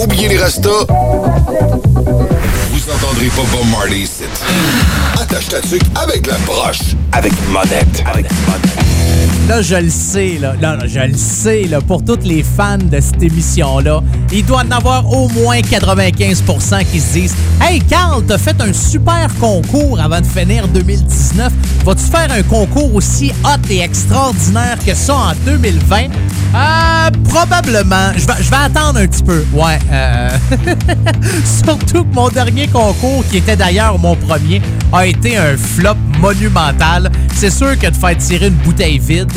[0.00, 0.86] Oubliez les restos.
[0.86, 4.24] Vous entendrez pas Bob Marley ici.
[5.20, 6.94] Attache ta tuque avec la broche.
[7.12, 8.04] Avec monette.
[8.06, 9.33] Avec monette.
[9.48, 10.54] Là, je le sais, là.
[10.60, 11.82] Non, je le sais, là.
[11.82, 14.02] Pour toutes les fans de cette émission-là,
[14.32, 18.72] il doit en avoir au moins 95% qui se disent Hey, Carl, t'as fait un
[18.72, 21.52] super concours avant de finir 2019.
[21.84, 26.04] Vas-tu faire un concours aussi hot et extraordinaire que ça en 2020?
[26.54, 28.12] Euh, probablement.
[28.16, 29.44] Je vais, je vais attendre un petit peu.
[29.52, 29.78] Ouais.
[29.92, 30.30] Euh...
[31.66, 37.10] Surtout que mon dernier concours, qui était d'ailleurs mon premier, a été un flop monumental.
[37.34, 39.32] C'est sûr que de faire tirer une bouteille vide,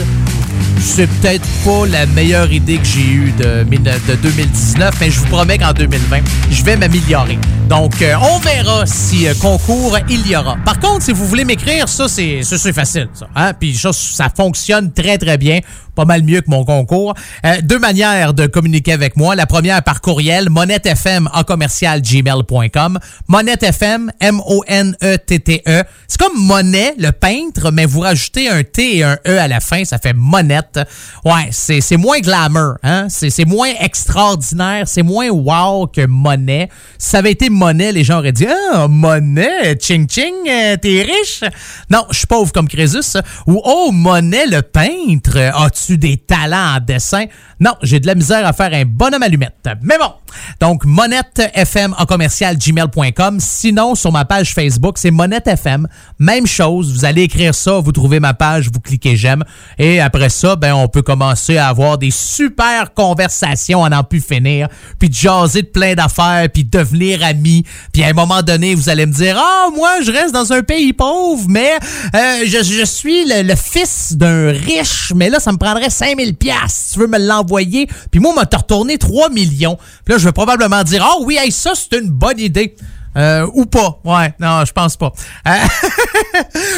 [0.80, 5.28] c'est peut-être pas la meilleure idée que j'ai eue de, de 2019, mais je vous
[5.28, 6.20] promets qu'en 2020,
[6.52, 7.38] je vais m'améliorer.
[7.68, 10.56] Donc, euh, on verra si euh, concours il y aura.
[10.64, 13.10] Par contre, si vous voulez m'écrire, ça, c'est facile.
[13.14, 13.54] Ça, hein?
[13.54, 15.60] Puis ça, ça fonctionne très, très bien.
[15.98, 17.16] Pas mal mieux que mon concours.
[17.44, 19.36] Euh, deux manières de communiquer avec moi.
[19.36, 23.00] La première par courriel, monettefm en commercial gmail.com.
[23.28, 25.84] Monettefm, M-O-N-E-T-T-E.
[26.08, 29.60] C'est comme monnaie, le peintre, mais vous rajoutez un T et un E à la
[29.60, 30.80] fin, ça fait monette.
[31.26, 33.08] Ouais, c'est moins glamour, hein?
[33.10, 36.70] C'est moins extraordinaire, c'est moins wow que monnaie.
[37.00, 41.42] Ça avait été monnaie, les gens auraient dit Ah, monnaie, ching ching, euh, t'es riche?
[41.90, 43.18] Non, je suis pauvre comme Crésus.
[43.48, 47.26] Ou Oh, monnaie, le peintre, as-tu des talents en dessin?
[47.60, 49.68] Non, j'ai de la misère à faire un bonhomme allumette.
[49.82, 50.12] Mais bon,
[50.60, 53.40] donc Monette FM en commercial gmail.com.
[53.40, 55.88] Sinon, sur ma page Facebook, c'est Monette FM.
[56.20, 59.44] Même chose, vous allez écrire ça, vous trouvez ma page, vous cliquez j'aime.
[59.80, 64.22] Et après ça, ben, on peut commencer à avoir des super conversations à n'en plus
[64.22, 64.68] finir,
[65.00, 67.47] puis jaser de plein d'affaires, puis devenir amis.
[67.94, 70.62] Puis à un moment donné, vous allez me dire, ah, moi, je reste dans un
[70.62, 71.78] pays pauvre, mais
[72.16, 77.00] euh, je, suis le, fils d'un riche, mais là, ça me prendrait 5000 pièces tu
[77.00, 77.88] veux me l'envoyer.
[78.12, 79.78] Puis moi, on m'a retourné 3 millions.
[80.06, 82.76] Puis là, je vais probablement dire, ah oh, oui, hey, ça, c'est une bonne idée.
[83.18, 84.00] Euh, ou pas.
[84.04, 85.12] Ouais, non, je pense pas.
[85.48, 85.52] Euh,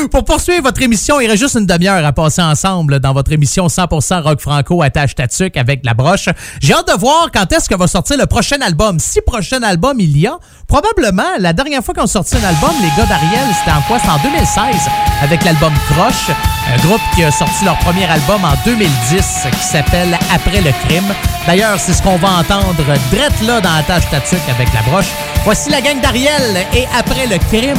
[0.11, 3.67] pour poursuivre votre émission, il reste juste une demi-heure à passer ensemble dans votre émission
[3.67, 6.29] 100% rock franco attache tatuc avec la broche.
[6.61, 8.99] J'ai hâte de voir quand est-ce que va sortir le prochain album.
[8.99, 12.89] Si prochain album il y a, probablement la dernière fois qu'on sorti un album, les
[12.95, 13.99] gars d'Ariel, c'était en quoi?
[13.99, 14.75] C'était en 2016
[15.21, 16.29] avec l'album Croche,
[16.73, 21.13] un groupe qui a sorti leur premier album en 2010 qui s'appelle Après le crime.
[21.45, 22.75] D'ailleurs, c'est ce qu'on va entendre
[23.11, 25.09] drette là dans Attache Tatuc avec la broche.
[25.43, 26.28] Voici la gang d'Ariel
[26.73, 27.73] et après le crime.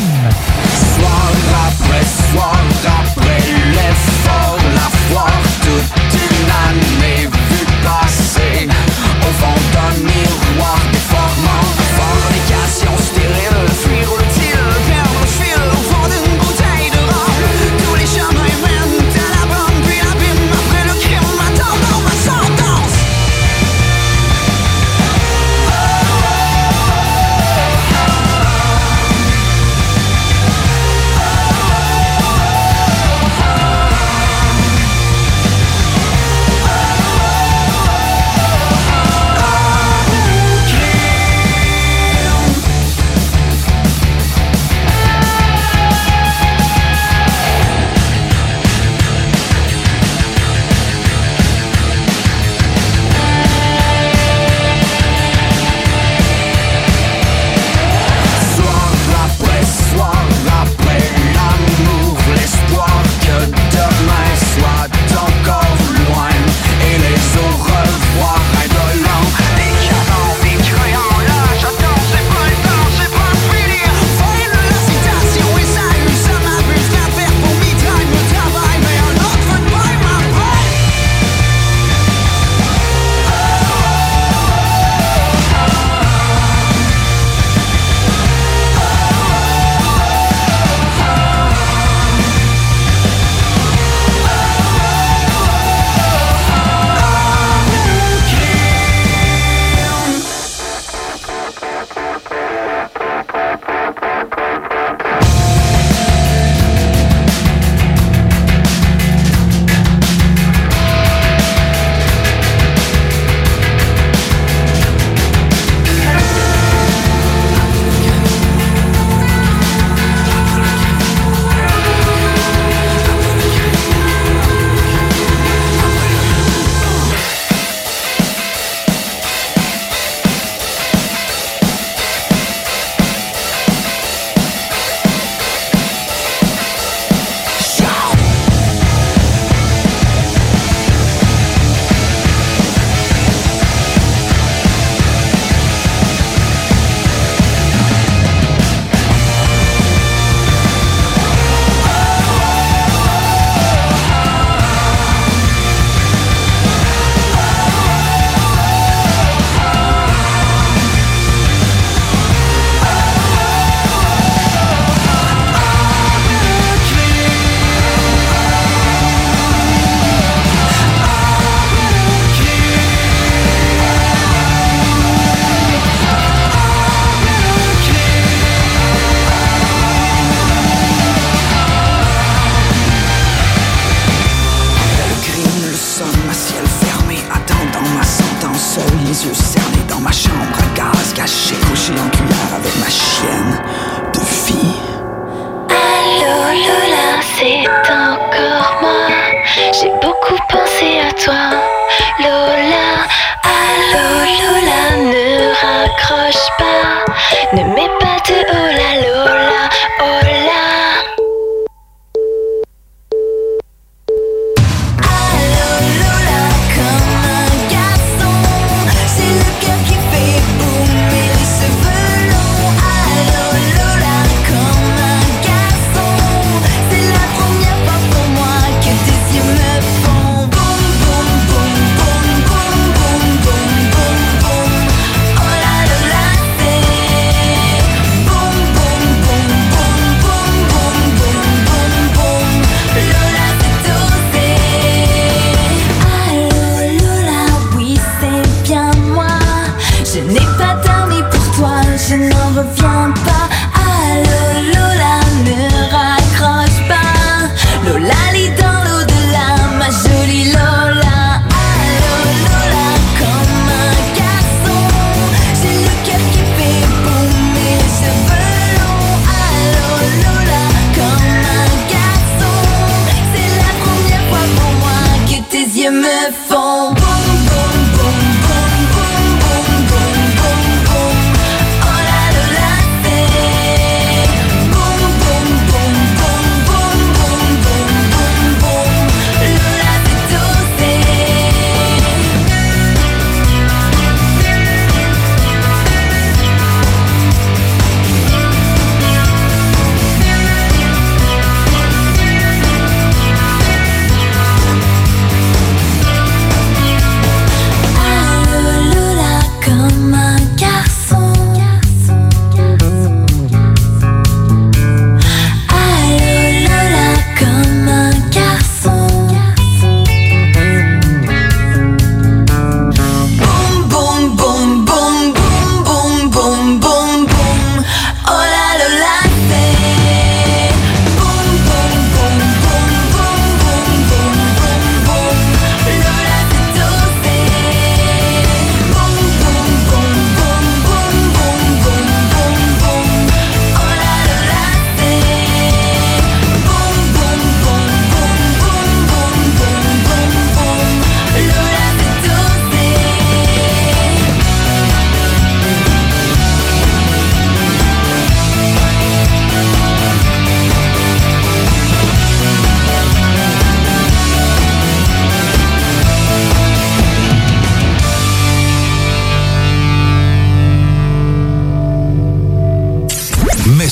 [0.96, 1.32] Soir
[1.68, 2.60] après soir,
[3.00, 3.38] après
[3.76, 8.68] l'effort, la foire, toute une année vue passer
[9.22, 9.69] au fond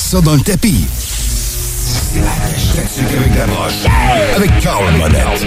[0.09, 0.87] ça dans le tapis.
[4.35, 5.45] Avec Carl Monette.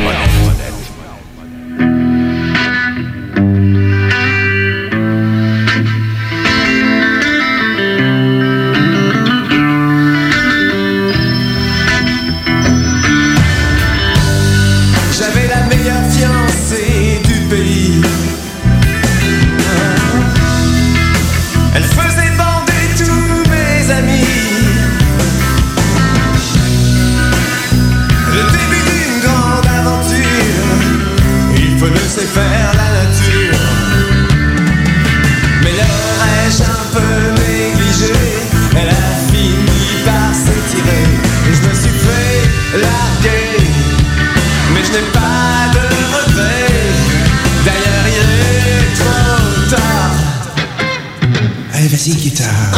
[52.03, 52.73] Jazzy Guitar.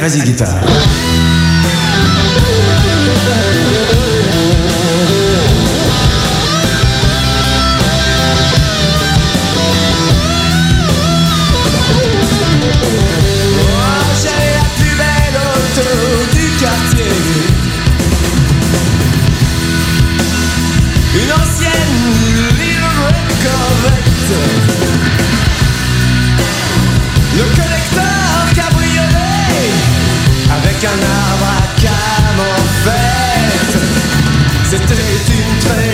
[0.00, 1.27] Vas-y, guitare.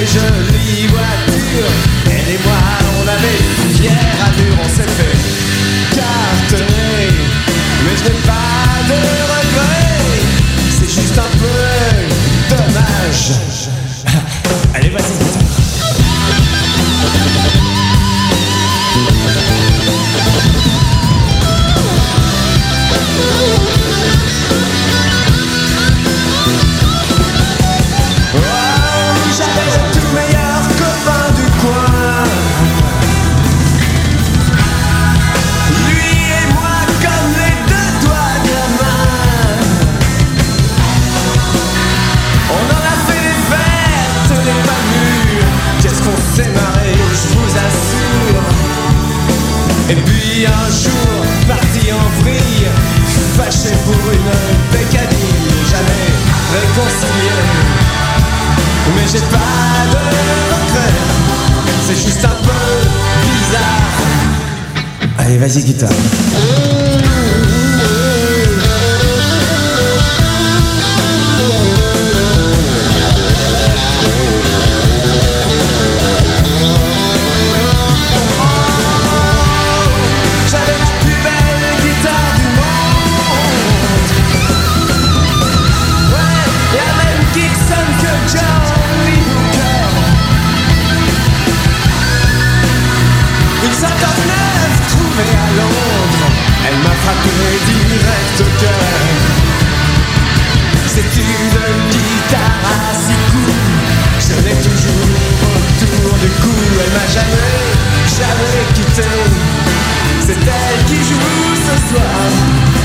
[0.06, 0.53] Une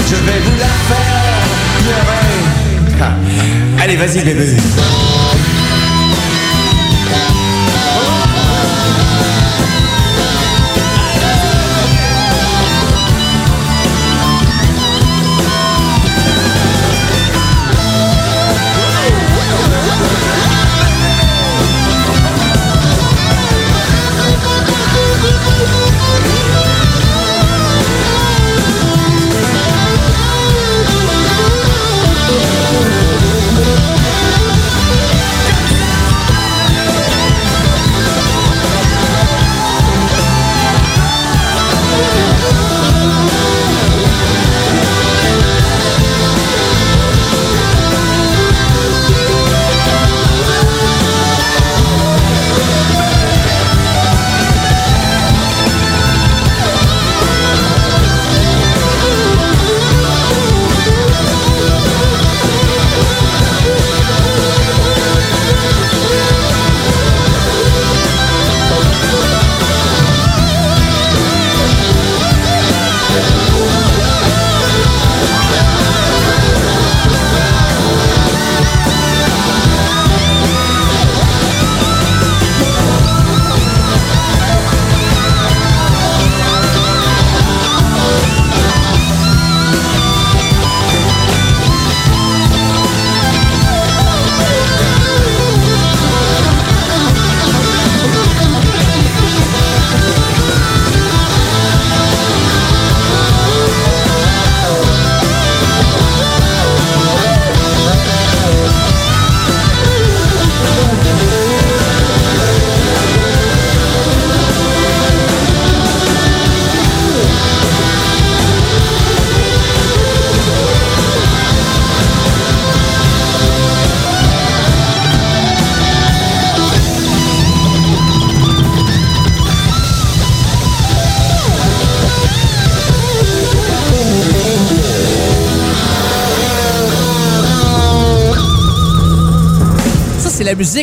[0.10, 1.46] Je vais vous la faire
[2.98, 3.14] pleurer.
[3.80, 4.58] Allez, vas-y, bébé.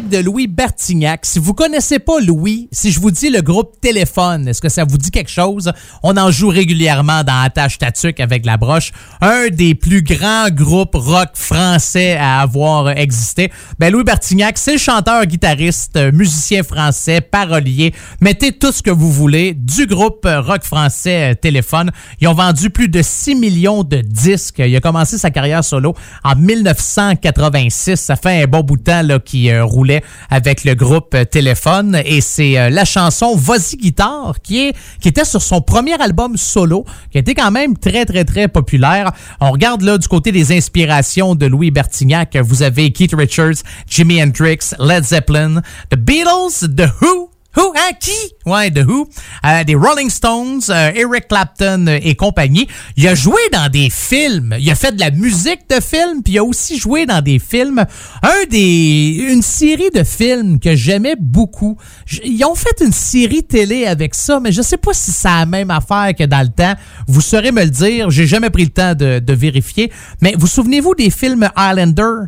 [0.06, 1.26] De Louis Bertignac.
[1.26, 4.84] Si vous connaissez pas Louis, si je vous dis le groupe Téléphone, est-ce que ça
[4.84, 5.70] vous dit quelque chose?
[6.02, 8.92] On en joue régulièrement dans Attache Tatuc avec la broche.
[9.20, 13.52] Un des plus grands groupes rock français à avoir existé.
[13.78, 17.92] Ben, Louis Bertignac, c'est le chanteur, guitariste, musicien français, parolier.
[18.22, 21.90] Mettez tout ce que vous voulez du groupe rock français Téléphone.
[22.22, 24.62] Ils ont vendu plus de 6 millions de disques.
[24.64, 25.94] Il a commencé sa carrière solo
[26.24, 27.96] en 1986.
[27.96, 31.14] Ça fait un bon bout de temps là, qu'il qui euh, roulait avec le groupe
[31.14, 32.00] euh, Téléphone.
[32.04, 36.36] Et c'est euh, la chanson Vas-y Guitare qui, est, qui était sur son premier album
[36.36, 39.10] solo, qui été quand même très, très, très populaire.
[39.40, 42.36] On regarde là du côté des inspirations de Louis Bertignac.
[42.36, 48.10] Vous avez Keith Richards, Jimi Hendrix, Led Zeppelin, The Beatles, The Who, Who, hein, qui?
[48.44, 49.08] Ouais, The Who?
[49.46, 52.68] Euh, des Rolling Stones, euh, Eric Clapton euh, et compagnie.
[52.98, 54.54] Il a joué dans des films.
[54.60, 57.38] Il a fait de la musique de films, puis il a aussi joué dans des
[57.38, 57.86] films.
[58.22, 61.78] Un des, une série de films que j'aimais beaucoup.
[62.22, 65.46] Ils ont fait une série télé avec ça, mais je sais pas si c'est la
[65.46, 66.74] même affaire que dans le temps.
[67.08, 68.10] Vous saurez me le dire.
[68.10, 69.90] J'ai jamais pris le temps de, de vérifier.
[70.20, 72.26] Mais vous souvenez-vous des films Highlander?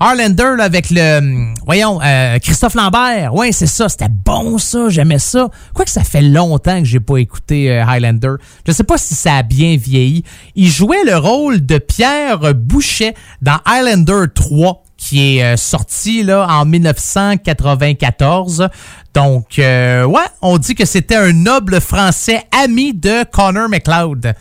[0.00, 3.34] Harlander là, avec le hum, voyons euh, Christophe Lambert.
[3.34, 5.48] Ouais, c'est ça, c'était bon ça, j'aimais ça.
[5.74, 8.34] Quoique ça fait longtemps que j'ai pas écouté euh, Highlander.
[8.66, 10.24] Je sais pas si ça a bien vieilli.
[10.54, 16.46] Il jouait le rôle de Pierre Boucher dans Highlander 3 qui est euh, sorti là
[16.50, 18.68] en 1994.
[19.14, 24.34] Donc euh, ouais, on dit que c'était un noble français ami de Connor McLeod.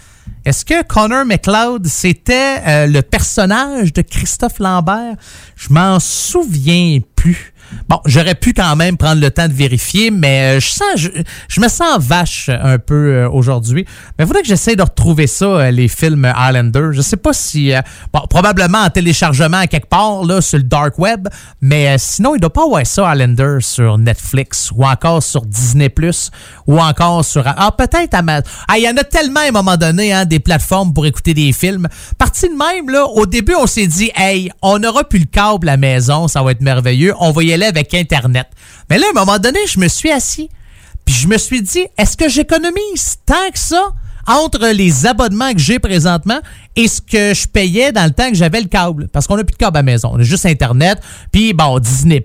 [0.45, 5.15] Est-ce que Connor McLeod, c'était euh, le personnage de Christophe Lambert?
[5.55, 7.53] Je m'en souviens plus.
[7.89, 11.09] Bon, j'aurais pu quand même prendre le temps de vérifier, mais euh, je sens, je,
[11.47, 13.85] je me sens vache un peu euh, aujourd'hui.
[14.17, 16.89] Mais il faudrait que j'essaie de retrouver ça, euh, les films Highlander.
[16.91, 17.81] Je sais pas si, euh,
[18.13, 21.27] bon, probablement en téléchargement à quelque part là sur le dark web,
[21.61, 25.89] mais euh, sinon il doit pas avoir ça Highlander sur Netflix ou encore sur Disney
[25.89, 26.31] Plus
[26.65, 28.43] ou encore sur ah peut-être Amazon.
[28.67, 31.33] Ah, il y en a tellement à un moment donné hein, des plateformes pour écouter
[31.33, 31.87] des films.
[32.17, 35.69] Parti de même là, au début on s'est dit hey, on aura plus le câble
[35.69, 38.47] à la maison, ça va être merveilleux, on va y aller avec internet.
[38.89, 40.49] Mais là à un moment donné, je me suis assis
[41.07, 43.91] puis je me suis dit, est-ce que j'économise tant que ça
[44.27, 46.39] entre les abonnements que j'ai présentement
[46.75, 49.07] et ce que je payais dans le temps que j'avais le câble?
[49.07, 50.11] Parce qu'on n'a plus de câble à la maison.
[50.11, 50.99] On a juste Internet.
[51.31, 52.21] Puis, bon, Disney+,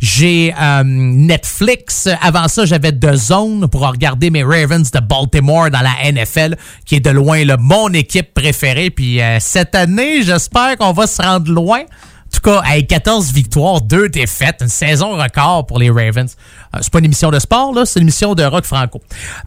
[0.00, 2.08] j'ai euh, Netflix.
[2.22, 6.94] Avant ça, j'avais The Zone pour regarder mes Ravens de Baltimore dans la NFL, qui
[6.94, 8.88] est de loin mon équipe préférée.
[8.88, 11.82] Puis, euh, cette année, j'espère qu'on va se rendre loin.
[12.30, 16.36] En tout cas, avec 14 victoires, 2 défaites, une saison record pour les Ravens.
[16.74, 19.00] Euh, c'est pas une émission de sport, là, c'est une émission de rock franco.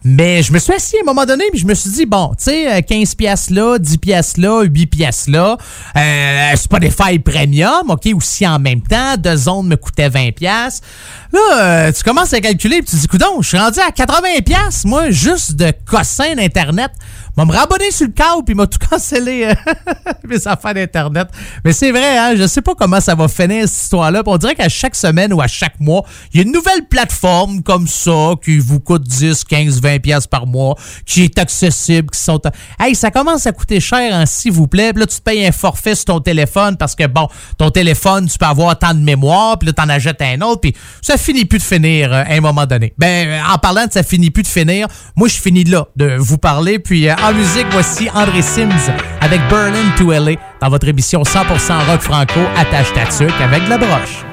[0.03, 2.33] Mais je me suis assis à un moment donné, puis je me suis dit, bon,
[2.37, 5.57] tu sais, euh, 15 piastres là, 10 piastres là, 8 piastres là,
[5.95, 10.85] euh, Spotify Premium, OK, aussi en même temps, deux zones me coûtait 20 piastres.
[11.31, 13.91] Là, euh, tu commences à calculer, puis tu te dis, coudon, je suis rendu à
[13.91, 16.91] 80 piastres, moi, juste de cossin d'Internet.
[17.35, 19.71] M'a me rabonner sur le câble, puis m'a tout cancellé euh,
[20.27, 21.29] mes affaires d'Internet.
[21.65, 24.21] Mais c'est vrai, hein, je sais pas comment ça va finir cette histoire-là.
[24.25, 27.63] On dirait qu'à chaque semaine ou à chaque mois, il y a une nouvelle plateforme
[27.63, 32.19] comme ça qui vous coûte 10, 15, 20 pièces par mois, qui est accessible, qui
[32.19, 32.39] sont...
[32.79, 34.93] Hey, ça commence à coûter cher, hein, s'il vous plaît.
[34.93, 38.27] Puis là, tu te payes un forfait sur ton téléphone parce que, bon, ton téléphone,
[38.27, 41.45] tu peux avoir tant de mémoire, puis là, t'en achètes un autre, puis ça finit
[41.45, 42.93] plus de finir euh, à un moment donné.
[42.97, 46.15] Ben, euh, en parlant de ça finit plus de finir, moi, je finis là, de
[46.17, 46.77] vous parler.
[46.77, 52.01] Puis en musique, voici André Sims avec Berlin to LA dans votre émission 100% rock
[52.01, 54.25] franco, attache ta avec la broche.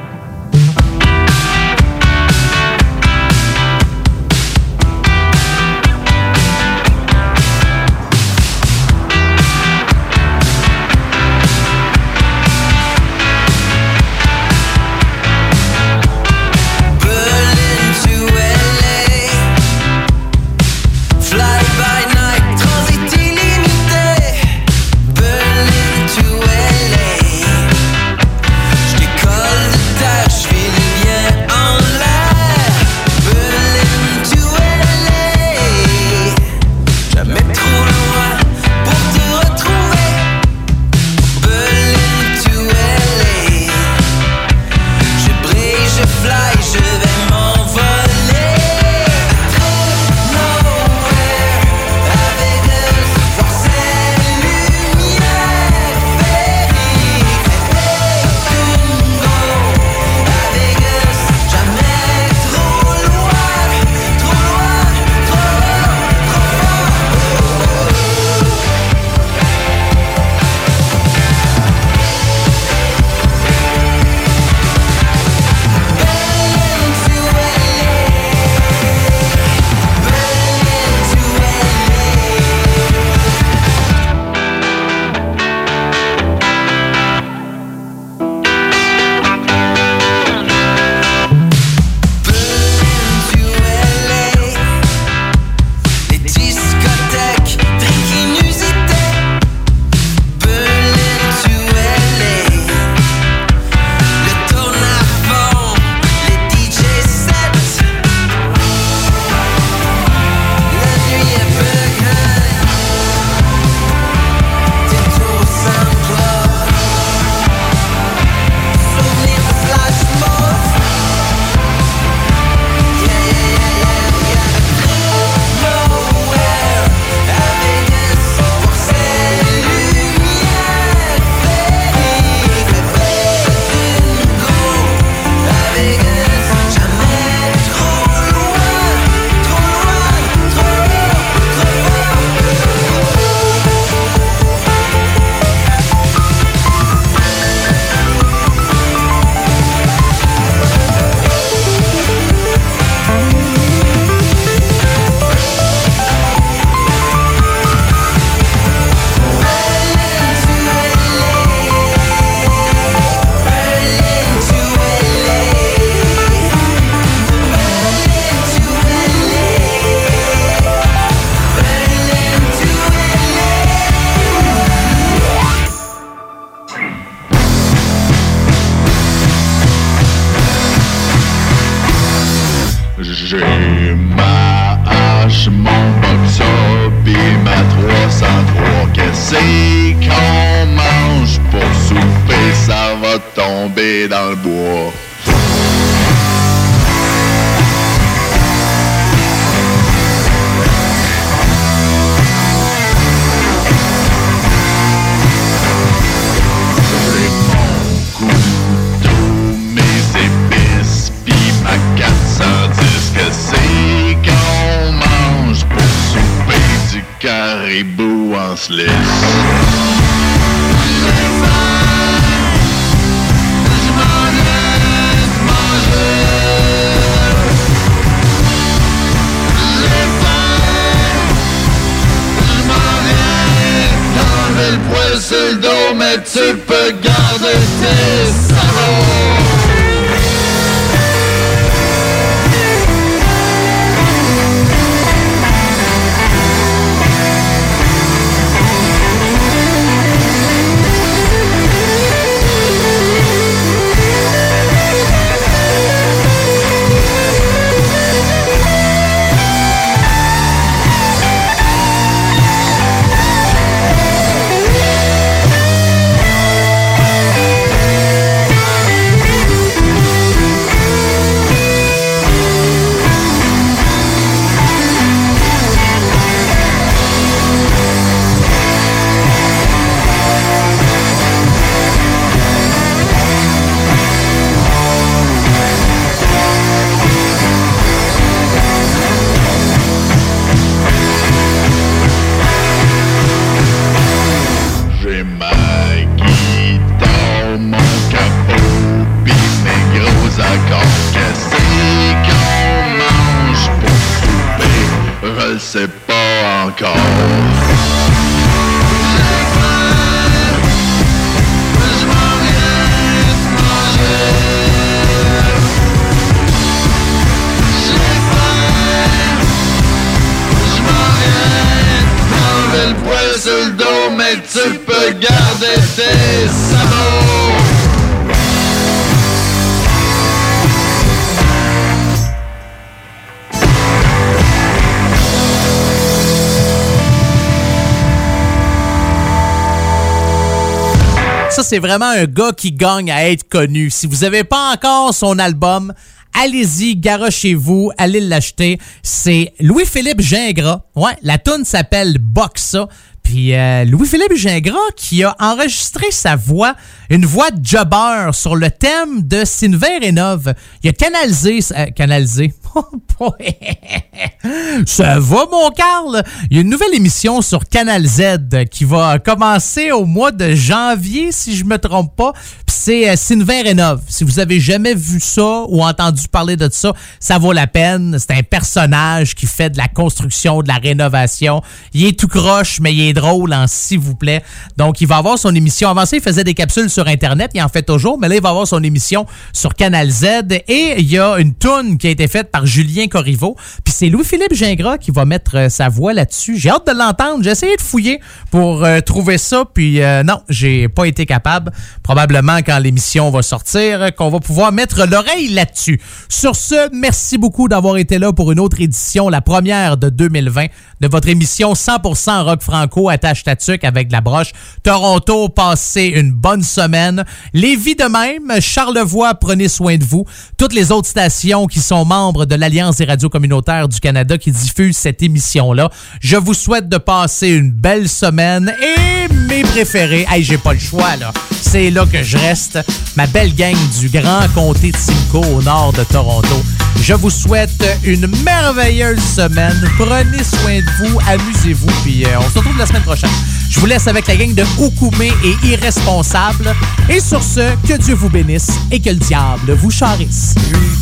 [341.80, 343.90] Vraiment un gars qui gagne à être connu.
[343.90, 345.92] Si vous n'avez pas encore son album,
[346.40, 348.78] allez-y, garochez-vous, allez l'acheter.
[349.02, 350.82] C'est Louis-Philippe Gingras.
[350.94, 352.86] Ouais, la tune s'appelle Boxa.
[353.22, 356.74] Puis euh, Louis-Philippe Gingras qui a enregistré sa voix,
[357.10, 360.54] une voix de jobber sur le thème de Sylvain Rénov.
[360.82, 361.60] Il a canalisé...
[361.76, 362.54] euh, canalisé...
[364.86, 366.22] Ça va, mon Carl?
[366.50, 370.54] Il y a une nouvelle émission sur Canal Z qui va commencer au mois de
[370.54, 372.32] janvier, si je me trompe pas.
[372.66, 374.00] C'est euh, Sylvain Rénov.
[374.08, 378.16] Si vous avez jamais vu ça ou entendu parler de ça, ça vaut la peine.
[378.18, 381.62] C'est un personnage qui fait de la construction, de la rénovation.
[381.92, 384.42] Il est tout croche, mais il est drôle, en s'il vous plaît.
[384.76, 385.90] Donc, il va avoir son émission.
[385.90, 387.50] Avant ça, il faisait des capsules sur Internet.
[387.54, 390.24] Il en fait toujours, mais là, il va avoir son émission sur Canal Z.
[390.68, 393.56] Et il y a une toune qui a été faite par Julien Corriveau.
[393.84, 396.56] Puis c'est Louis-Philippe Gingras qui va mettre euh, sa voix là-dessus.
[396.56, 397.44] J'ai hâte de l'entendre.
[397.44, 398.20] J'ai essayé de fouiller
[398.50, 399.64] pour euh, trouver ça.
[399.72, 401.72] Puis euh, non, j'ai pas été capable.
[402.02, 406.00] Probablement quand l'émission va sortir, euh, qu'on va pouvoir mettre l'oreille là-dessus.
[406.28, 410.66] Sur ce, merci beaucoup d'avoir été là pour une autre édition, la première de 2020
[411.00, 414.52] de votre émission 100% rock franco attache tatuc avec la broche.
[414.82, 417.24] Toronto, passez une bonne semaine.
[417.52, 420.24] Lévis de même, Charlevoix, prenez soin de vous.
[420.58, 424.52] Toutes les autres stations qui sont membres de l'Alliance des radios communautaires du Canada qui
[424.52, 425.90] diffusent cette émission-là.
[426.20, 430.78] Je vous souhaite de passer une belle semaine et mes préférés, hey, j'ai pas le
[430.78, 431.32] choix là.
[431.60, 432.78] C'est là que je reste,
[433.16, 436.62] ma belle gang du Grand Comté de Simcoe au nord de Toronto.
[437.02, 439.80] Je vous souhaite une merveilleuse semaine.
[439.98, 443.30] Prenez soin de vous, amusez-vous, puis euh, on se retrouve la semaine prochaine.
[443.68, 446.74] Je vous laisse avec la gang de Oukoumé et Irresponsable.
[447.08, 450.54] Et sur ce, que Dieu vous bénisse et que le diable vous charisse.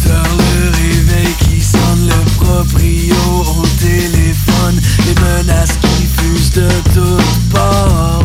[0.04, 3.14] 8 heures le réveil qui sonne, le proprio
[3.60, 8.22] au téléphone, les menaces qui fusent de toutes parts.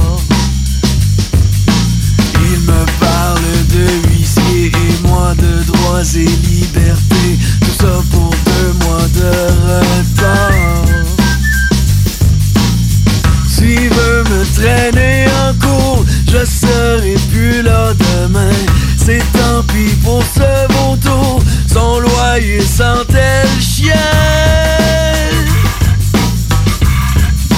[2.52, 3.42] Il me parle
[3.74, 9.32] de huissier et moi de droits et libertés, tout ça pour deux mois de
[9.68, 10.53] retard.
[16.44, 18.52] ne serai plus là demain.
[18.98, 23.94] C'est tant pis pour ce vautour, son loyer sans tel chien?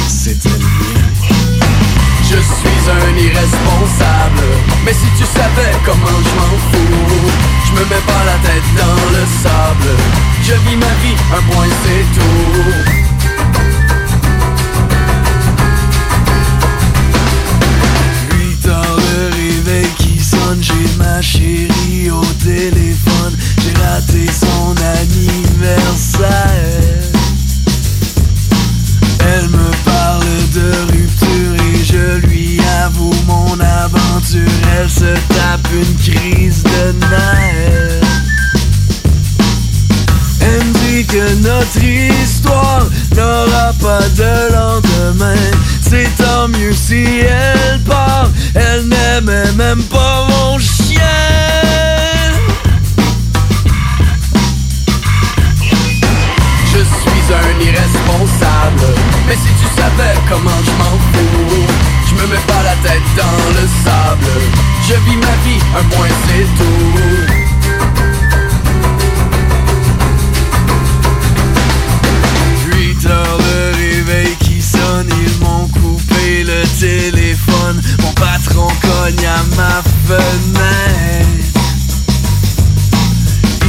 [0.07, 1.01] C'est le mien.
[2.29, 4.45] Je suis un irresponsable,
[4.85, 7.31] mais si tu savais comment je m'en fous,
[7.65, 9.97] je me mets pas la tête dans le sable.
[10.43, 13.04] Je vis ma vie, un point c'est tout.
[20.61, 26.29] J'ai ma chérie au téléphone J'ai raté son anniversaire.
[29.19, 35.95] Elle me parle de rupture et je lui avoue mon aventure Elle se tape une
[35.97, 38.01] crise de nerfs.
[40.41, 45.51] Elle me dit que notre histoire n'aura pas de lendemain
[45.87, 48.29] C'est tant mieux si elle part.
[48.55, 51.01] Elle n'aimait même pas mon chien.
[56.71, 58.95] Je suis un irresponsable.
[59.27, 61.65] Mais si tu savais comment je m'en fous
[62.07, 64.41] Je me mets pas la tête dans le sable.
[64.87, 67.24] Je vis ma vie, un point c'est tout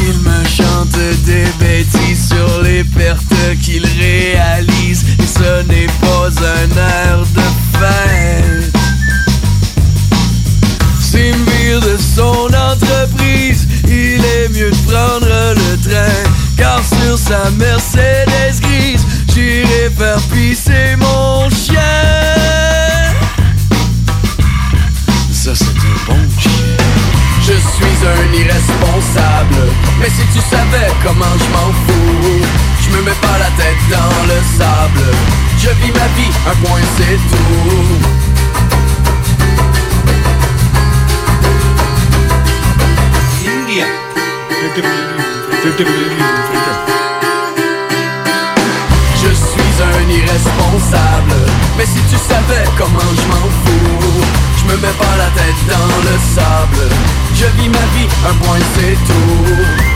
[0.09, 0.97] il me chante
[1.27, 3.21] des bêtises sur les pertes
[3.63, 5.05] qu'il réalise.
[5.19, 7.43] Et ce n'est pas un air de
[7.79, 8.77] fête.
[11.01, 16.31] S'il me vire de son entreprise Il est mieux de prendre le train.
[16.57, 22.36] Car sur sa Mercedes grise J'irai faire pisser mon chien
[28.07, 29.63] un irresponsable.
[30.01, 32.47] Mais si tu savais comment je m'en fous
[32.83, 35.07] Je me mets pas la tête dans le sable.
[35.59, 38.27] Je vis ma vie, un point c'est tout.
[49.23, 51.39] Je suis un irresponsable.
[51.77, 54.25] Mais si tu savais comment je m'en fous
[54.59, 58.59] Je me mets pas la tête dans le sable Je vis ma vie, un point
[58.75, 59.96] c'est tout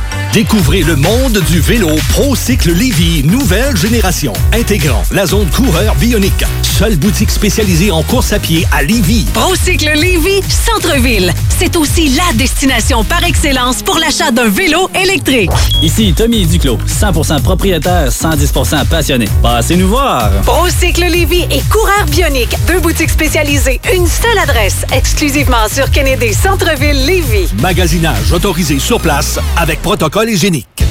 [0.33, 6.45] Découvrez le monde du vélo ProCycle Lévy, nouvelle génération, intégrant la zone coureur bionique.
[6.81, 9.27] Seule boutique spécialisée en course à pied à Lévy.
[9.35, 11.31] Procycle Lévy, centre-ville.
[11.59, 15.51] C'est aussi la destination par excellence pour l'achat d'un vélo électrique.
[15.83, 19.27] Ici Tommy Duclos, 100% propriétaire, 110% passionné.
[19.43, 20.31] Passez nous voir.
[20.43, 27.05] Procycle Lévy et Coureur Bionique, deux boutiques spécialisées, une seule adresse, exclusivement sur Kennedy Centre-ville
[27.05, 27.47] Lévy.
[27.61, 30.83] Magasinage autorisé sur place avec protocole hygiénique.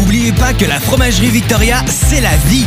[0.00, 2.66] Oubliez pas que la fromagerie Victoria, c'est la vie.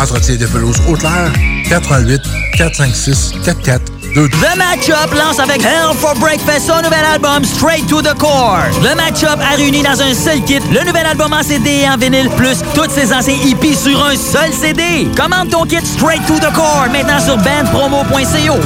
[0.00, 1.30] Entretien de pelouse Haute-Lair
[1.68, 2.22] 88
[2.56, 8.14] 456 4422 The Matchup lance avec Hell for Breakfast son nouvel album Straight to the
[8.18, 8.64] Core.
[8.82, 11.98] Le Matchup a réuni dans un seul kit le nouvel album en CD et en
[11.98, 15.06] vinyle plus toutes ses anciens hippies sur un seul CD.
[15.14, 18.58] Commande ton kit Straight to the Core maintenant sur bandpromo.co.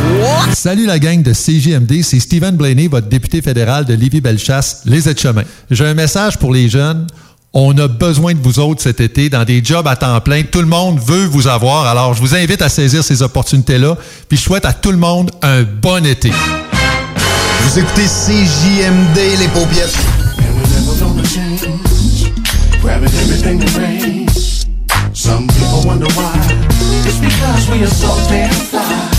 [0.55, 5.45] Salut la gang de CJMD, c'est Stephen Blaney, votre député fédéral de Lévis-Bellechasse, les aides-chemins.
[5.71, 7.07] J'ai un message pour les jeunes.
[7.57, 10.43] On a besoin de vous autres cet été dans des jobs à temps plein.
[10.43, 11.87] Tout le monde veut vous avoir.
[11.87, 13.97] Alors, je vous invite à saisir ces opportunités-là.
[14.29, 16.33] Puis, je souhaite à tout le monde un bon été.
[17.61, 19.97] Vous écoutez CJMD, les paupiètes.
[25.15, 26.35] Some people wonder why.
[27.07, 29.14] It's because we are so damn fly.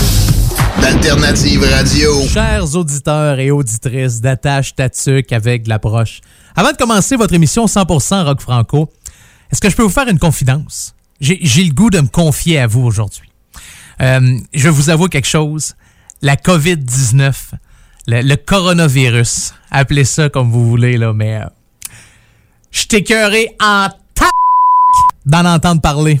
[0.80, 2.26] D'Alternative Radio.
[2.28, 6.20] Chers auditeurs et auditrices d'Attache Tatuc avec de l'approche.
[6.54, 8.90] Avant de commencer votre émission 100% Rock Franco,
[9.50, 10.94] est-ce que je peux vous faire une confidence?
[11.20, 13.30] J'ai le goût de me confier à vous aujourd'hui.
[14.02, 15.74] Euh, je vous avouer quelque chose.
[16.22, 17.34] La COVID-19,
[18.06, 21.46] le, coronavirus, appelez ça comme vous voulez, là, mais euh,
[22.70, 24.26] je t'ai écœuré en ta
[25.24, 26.20] d'en entendre parler.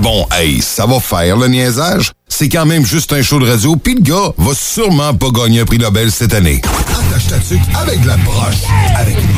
[0.00, 2.12] Bon, hey, ça va faire le niaisage.
[2.28, 5.60] C'est quand même juste un show de radio, pis le gars va sûrement pas gagner
[5.60, 6.60] un prix Nobel cette année.
[6.64, 8.62] Attache avec la broche,
[8.94, 9.30] avec une.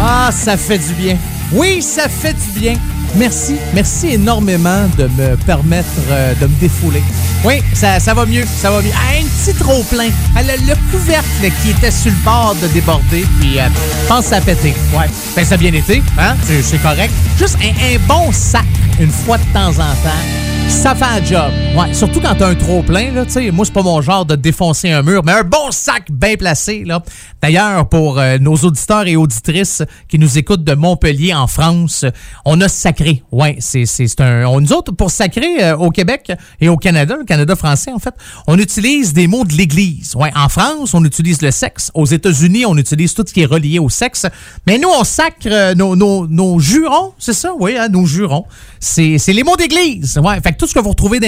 [0.00, 1.16] Ah, ça fait du bien.
[1.52, 2.74] Oui, ça fait du bien.
[3.16, 7.02] Merci, merci énormément de me permettre euh, de me défouler.
[7.44, 8.90] Oui, ça, ça va mieux, ça va mieux.
[8.94, 10.08] Ah, un petit trop plein.
[10.36, 13.68] Ah, le, le couvercle qui était sur le bord de déborder, puis euh,
[14.08, 14.74] pense que ça a pété.
[14.96, 16.36] Ouais, ben ça a bien été, hein?
[16.44, 17.12] C'est- correct.
[17.38, 18.64] Juste un bon sac
[19.00, 20.57] une fois de temps en temps.
[20.68, 21.50] Ça fait un job.
[21.76, 23.50] Ouais, surtout quand t'as un trop plein, là, tu sais.
[23.50, 26.84] Moi, c'est pas mon genre de défoncer un mur, mais un bon sac bien placé,
[26.84, 27.02] là.
[27.42, 32.04] D'ailleurs, pour euh, nos auditeurs et auditrices qui nous écoutent de Montpellier, en France,
[32.44, 33.22] on a sacré.
[33.32, 34.44] Ouais, c'est, c'est, un.
[34.46, 37.98] On, nous autres, pour sacrer euh, au Québec et au Canada, le Canada français, en
[37.98, 38.14] fait,
[38.46, 40.14] on utilise des mots de l'Église.
[40.16, 41.90] Ouais, en France, on utilise le sexe.
[41.94, 44.26] Aux États-Unis, on utilise tout ce qui est relié au sexe.
[44.66, 47.52] Mais nous, on sacre euh, nos, nos, nos jurons, c'est ça?
[47.58, 48.44] Oui, hein, nos jurons.
[48.80, 50.18] C'est, c'est les mots d'église.
[50.22, 51.20] Ouais, tout ce que vous retrouvez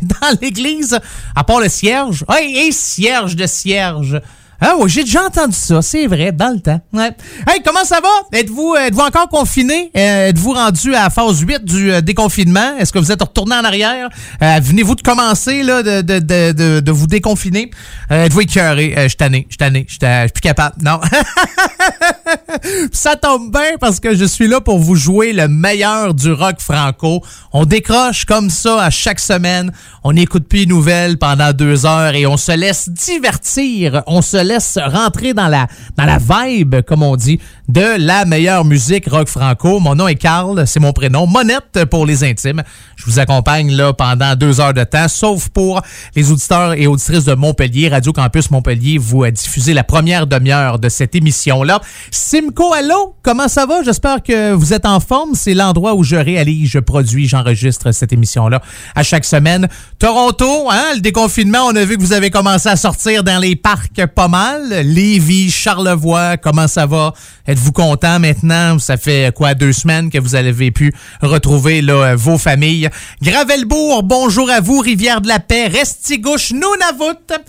[0.02, 0.98] dans l'église,
[1.34, 2.24] à part le cierge.
[2.28, 4.20] Hey, hey, cierge de cierge.
[4.64, 6.80] Ah oui, j'ai déjà entendu ça, c'est vrai, dans le temps.
[6.92, 7.10] Ouais.
[7.48, 8.38] Hey, comment ça va?
[8.38, 9.90] Êtes-vous êtes-vous encore confiné?
[9.96, 12.76] Euh, êtes-vous rendu à la phase 8 du euh, déconfinement?
[12.78, 14.08] Est-ce que vous êtes retourné en arrière?
[14.40, 16.20] Euh, Venez-vous de commencer là, de, de,
[16.52, 17.72] de, de, vous déconfiner?
[18.12, 18.94] Euh, êtes-vous écœuré?
[18.96, 20.76] Euh, je suis tanné, je suis tanné, je suis ta- je suis plus capable.
[20.80, 21.00] Non.
[22.92, 26.60] ça tombe bien parce que je suis là pour vous jouer le meilleur du rock
[26.60, 27.20] franco.
[27.52, 29.72] On décroche comme ça à chaque semaine.
[30.04, 34.04] On n'écoute plus les nouvelles pendant deux heures et on se laisse divertir.
[34.06, 38.64] On se laisse rentrer dans la, dans la vibe, comme on dit, de la meilleure
[38.64, 39.80] musique rock franco.
[39.80, 41.26] Mon nom est Carl, c'est mon prénom.
[41.26, 42.62] Monette pour les intimes.
[42.96, 45.80] Je vous accompagne là pendant deux heures de temps, sauf pour
[46.14, 47.88] les auditeurs et auditrices de Montpellier.
[47.88, 51.80] Radio Campus Montpellier vous a diffusé la première demi-heure de cette émission-là.
[52.10, 53.16] Simco, allô?
[53.22, 53.82] Comment ça va?
[53.82, 55.34] J'espère que vous êtes en forme.
[55.34, 58.60] C'est l'endroit où je réalise, je produis, j'enregistre cette émission-là
[58.94, 59.68] à chaque semaine.
[59.98, 60.92] Toronto, hein?
[60.94, 64.28] Le déconfinement, on a vu que vous avez commencé à sortir dans les parcs pas
[64.32, 64.70] mal.
[64.70, 67.12] Lévis, Charlevoix, comment ça va?
[67.46, 68.78] Êtes-vous content maintenant?
[68.78, 72.88] Ça fait quoi, deux semaines que vous avez pu retrouver là, vos familles?
[73.20, 74.78] Gravelbourg, bonjour à vous.
[74.78, 77.44] Rivière-de-la-Paix, Restigouche, Nunavut.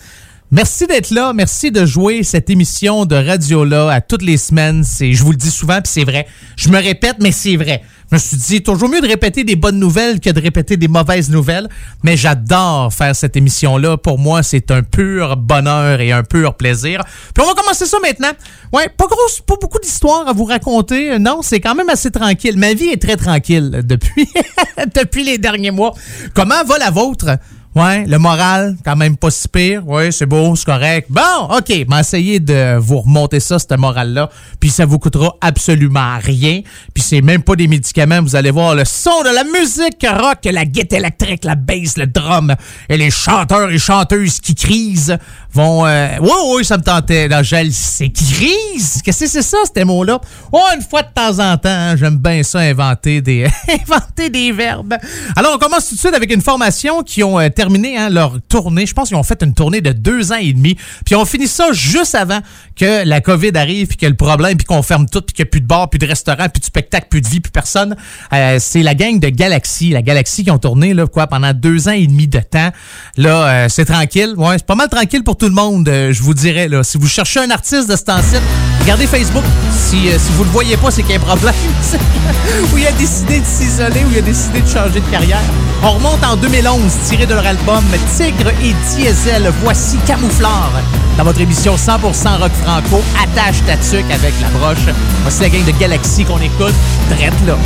[0.56, 1.34] Merci d'être là.
[1.34, 4.84] Merci de jouer cette émission de radio-là à toutes les semaines.
[5.00, 6.28] Je vous le dis souvent, puis c'est vrai.
[6.56, 7.82] Je me répète, mais c'est vrai.
[8.12, 10.88] Je me suis dit, toujours mieux de répéter des bonnes nouvelles que de répéter des
[10.88, 11.70] mauvaises nouvelles.
[12.04, 13.98] Mais j'adore faire cette émission-là.
[13.98, 17.02] Pour moi, c'est un pur bonheur et un pur plaisir.
[17.34, 18.34] Puis on va commencer ça maintenant.
[18.72, 21.18] Ouais, pas grosse, pas beaucoup d'histoires à vous raconter.
[21.18, 22.58] Non, c'est quand même assez tranquille.
[22.58, 24.30] Ma vie est très tranquille depuis,
[24.96, 25.96] depuis les derniers mois.
[26.36, 27.40] Comment va la vôtre?
[27.76, 29.88] Ouais, le moral, quand même pas si pire.
[29.88, 31.08] Ouais, c'est beau, c'est correct.
[31.10, 34.30] Bon, OK, mais essayez de vous remonter ça, ce moral-là.
[34.60, 36.62] Puis ça vous coûtera absolument rien.
[36.94, 38.22] Puis c'est même pas des médicaments.
[38.22, 42.06] Vous allez voir le son de la musique rock, la guitare électrique, la bass, le
[42.06, 42.54] drum
[42.90, 45.18] et les chanteurs et chanteuses qui crisent
[45.52, 45.88] vont...
[45.88, 46.18] Euh...
[46.22, 47.28] Oui, oui, ça me tentait.
[47.28, 48.10] Là, je le sais.
[48.10, 49.02] Qui crisent?
[49.04, 50.22] Qu'est-ce que c'est ça, ces mots-là?
[50.52, 53.48] Oh, une fois de temps en temps, hein, j'aime bien ça, inventer des...
[53.68, 54.94] inventer des verbes.
[55.36, 58.42] Alors, on commence tout de suite avec une formation qui ont euh, terminé hein, leur
[58.50, 58.86] tournée.
[58.86, 60.76] Je pense qu'ils ont fait une tournée de deux ans et demi.
[61.06, 62.40] Puis on finit ça juste avant
[62.76, 65.50] que la COVID arrive, puis que le problème, puis qu'on ferme tout, puis qu'il n'y
[65.50, 67.96] a plus de bar, plus de restaurant, plus de spectacle, plus de vie, plus personne.
[68.34, 69.90] Euh, c'est la gang de Galaxy.
[69.90, 72.70] La Galaxy qui ont tourné là, quoi, pendant deux ans et demi de temps.
[73.18, 74.34] Là, euh, c'est tranquille.
[74.38, 76.68] Ouais, c'est pas mal tranquille pour tout le monde, euh, je vous dirais.
[76.68, 76.84] Là.
[76.84, 78.36] Si vous cherchez un artiste de ce temps-ci,
[78.82, 79.44] regardez Facebook.
[79.72, 81.54] Si, si vous le voyez pas, c'est qu'il y a un problème.
[82.74, 85.42] où il a décidé de s'isoler, où il a décidé de changer de carrière.
[85.82, 87.84] On remonte en 2011, tiré de leur album
[88.16, 89.52] Tigre et Diesel.
[89.62, 90.72] Voici Camouflard.
[91.18, 94.88] Dans votre émission 100% rock franco, attache ta tuque avec la broche.
[95.22, 96.74] Voici la gang de Galaxy qu'on écoute,
[97.10, 97.58] drette là.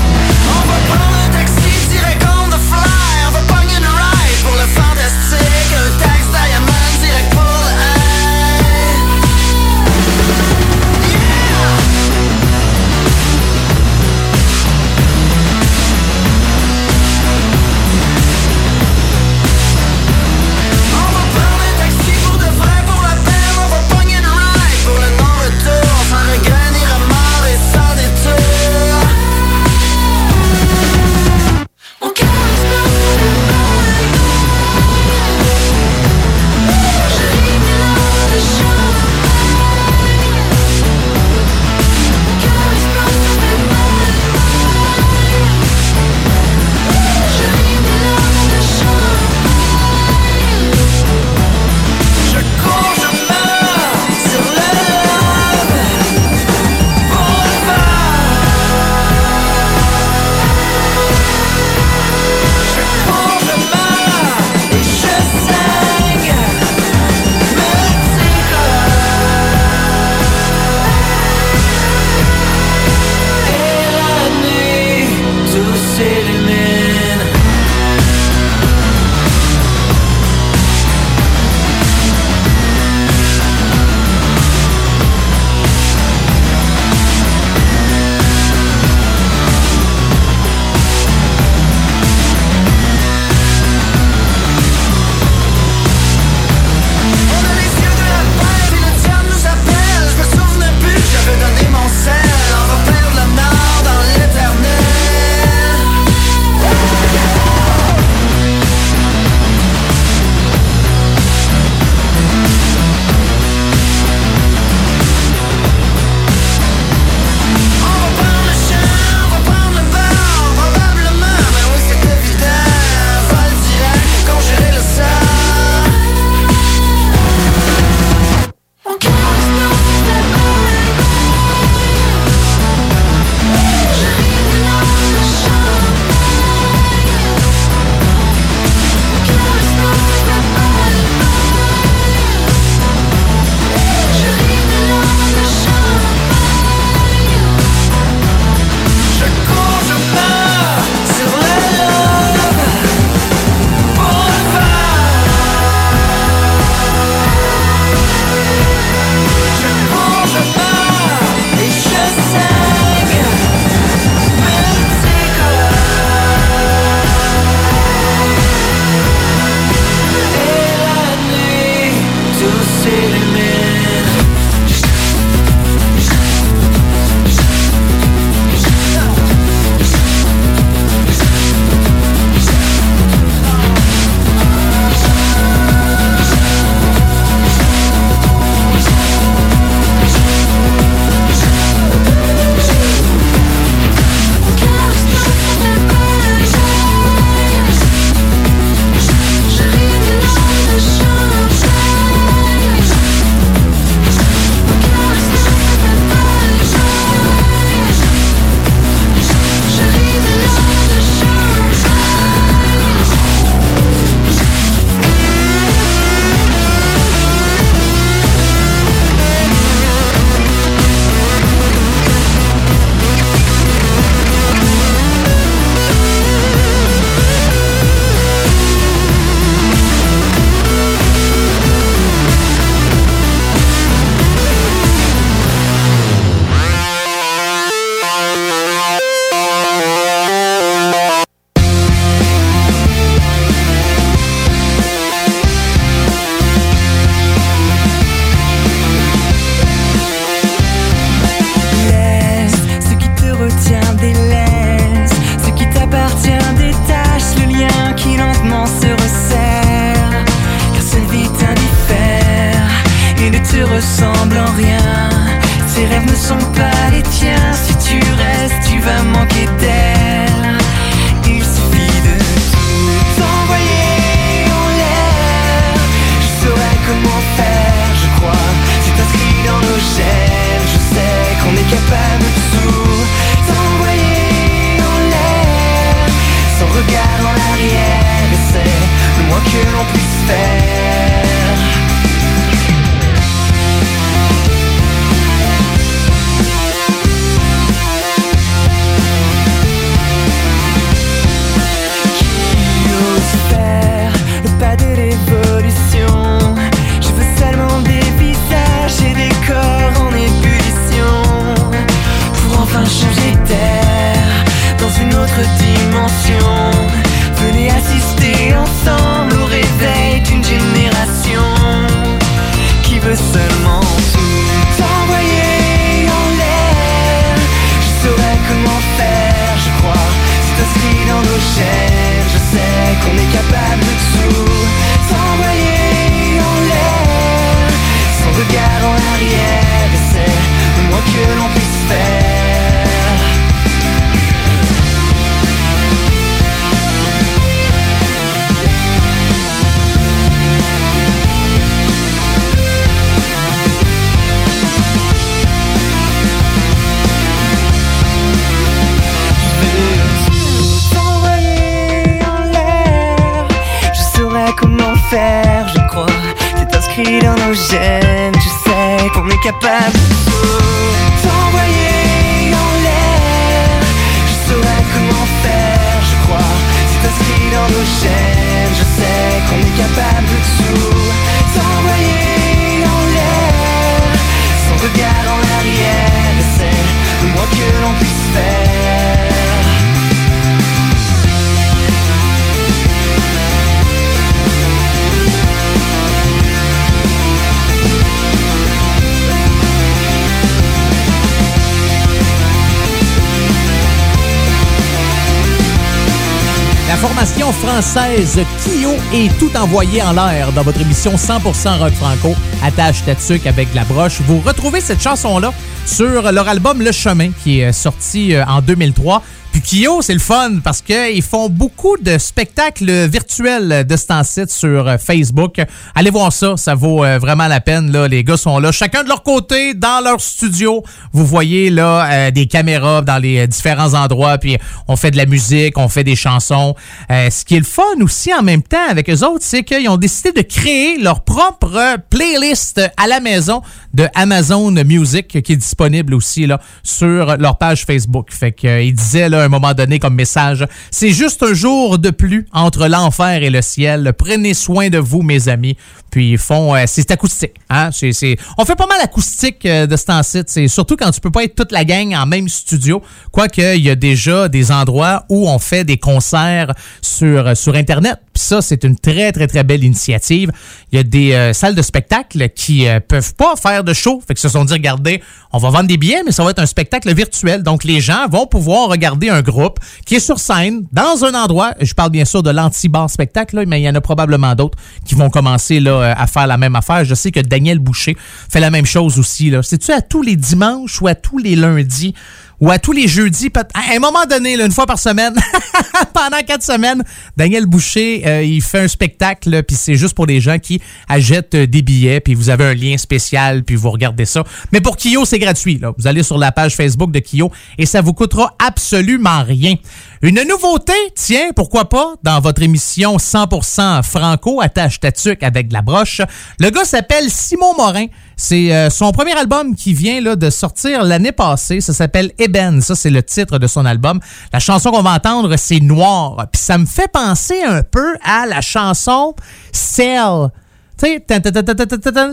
[408.18, 412.36] Kyo est tout envoyé en l'air dans votre émission 100% rock franco.
[412.64, 413.12] Attache ta
[413.48, 414.22] avec la broche.
[414.22, 415.54] Vous retrouvez cette chanson-là
[415.86, 419.22] sur leur album Le Chemin qui est sorti euh, en 2003.
[419.52, 424.42] Puis Kyo, c'est le fun parce qu'ils font beaucoup de spectacles virtuels de ce temps-ci
[424.48, 425.62] sur euh, Facebook.
[425.96, 428.06] Allez voir ça, ça vaut euh, vraiment la peine.
[428.06, 430.84] Les gars sont là, chacun de leur côté, dans leur studio.
[431.14, 435.18] Vous voyez là euh, des caméras dans les euh, différents endroits, puis on fait de
[435.18, 436.76] la musique, on fait des chansons.
[437.12, 439.90] Euh, ce qui est le fun aussi en même temps avec eux autres, c'est qu'ils
[439.90, 443.62] ont décidé de créer leur propre playlist à la maison
[443.94, 448.32] de Amazon Music qui est disponible aussi là sur leur page Facebook.
[448.32, 452.10] Fait qu'ils disaient là à un moment donné comme message, c'est juste un jour de
[452.10, 454.14] plus entre l'enfer et le ciel.
[454.18, 455.78] Prenez soin de vous mes amis.
[456.12, 459.88] Puis ils font euh, c'est acoustique, hein, c'est c'est on fait pas mal acoustique euh,
[459.88, 462.48] de ce temps-ci, c'est surtout quand tu peux pas être toute la gang en même
[462.48, 463.02] studio,
[463.32, 468.20] quoique il y a déjà des endroits où on fait des concerts sur sur internet.
[468.34, 470.52] Puis ça c'est une très très très belle initiative.
[470.92, 474.22] Il y a des euh, salles de spectacle qui euh, peuvent pas faire de show,
[474.26, 476.60] fait que se sont dit regardez, on va vendre des billets mais ça va être
[476.60, 477.64] un spectacle virtuel.
[477.64, 481.74] Donc les gens vont pouvoir regarder un groupe qui est sur scène dans un endroit,
[481.82, 484.78] je parle bien sûr de l'anti-bar spectacle là, mais il y en a probablement d'autres
[485.06, 487.06] qui vont commencer là euh, à faire la même affaire.
[487.06, 488.18] Je sais que Daniel Boucher
[488.50, 489.62] fait la même chose aussi là.
[489.64, 492.14] C'est-tu à tous les dimanches ou à tous les lundis
[492.60, 495.36] ou à tous les jeudis, à un moment donné, une fois par semaine,
[496.14, 497.04] pendant quatre semaines,
[497.36, 501.54] Daniel Boucher, euh, il fait un spectacle, puis c'est juste pour les gens qui achètent
[501.54, 504.44] euh, des billets, puis vous avez un lien spécial, puis vous regardez ça.
[504.72, 505.78] Mais pour Kyo, c'est gratuit.
[505.78, 505.94] Là.
[505.98, 509.76] Vous allez sur la page Facebook de Kyo et ça vous coûtera absolument rien.
[510.24, 515.74] Une nouveauté, tiens, pourquoi pas, dans votre émission 100% franco, attache ta tuque avec de
[515.74, 516.22] la broche.
[516.60, 518.08] Le gars s'appelle Simon Morin.
[518.40, 521.82] C'est son premier album qui vient là, de sortir l'année passée.
[521.82, 522.82] Ça s'appelle Eben.
[522.82, 524.20] Ça, c'est le titre de son album.
[524.54, 526.48] La chanson qu'on va entendre, c'est Noir.
[526.52, 529.36] Puis ça me fait penser un peu à la chanson
[529.72, 530.50] Cell.
[530.98, 531.22] Tu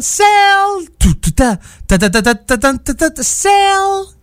[0.01, 0.23] Cell.
[3.21, 4.15] Cell.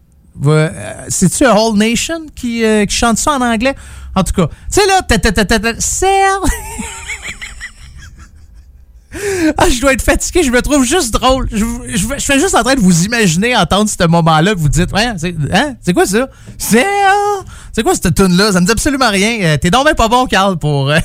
[1.09, 3.75] C'est-tu a Whole Nation qui, chante ça en anglais?
[4.15, 5.01] En tout cas, tu sais là,
[5.79, 6.39] Cell.
[9.57, 11.47] Ah, je dois être fatigué, je me trouve juste drôle.
[11.51, 11.65] Je,
[12.17, 15.75] suis juste en train de vous imaginer entendre ce moment-là, vous dites, ouais, c'est hein,
[15.81, 16.29] c'est quoi ça?
[16.57, 16.85] C'est
[17.73, 19.39] c'est quoi cette tune là Ça me dit absolument rien.
[19.41, 20.89] Euh, T'es donc ben pas bon, Carl, pour...
[20.89, 20.99] euh,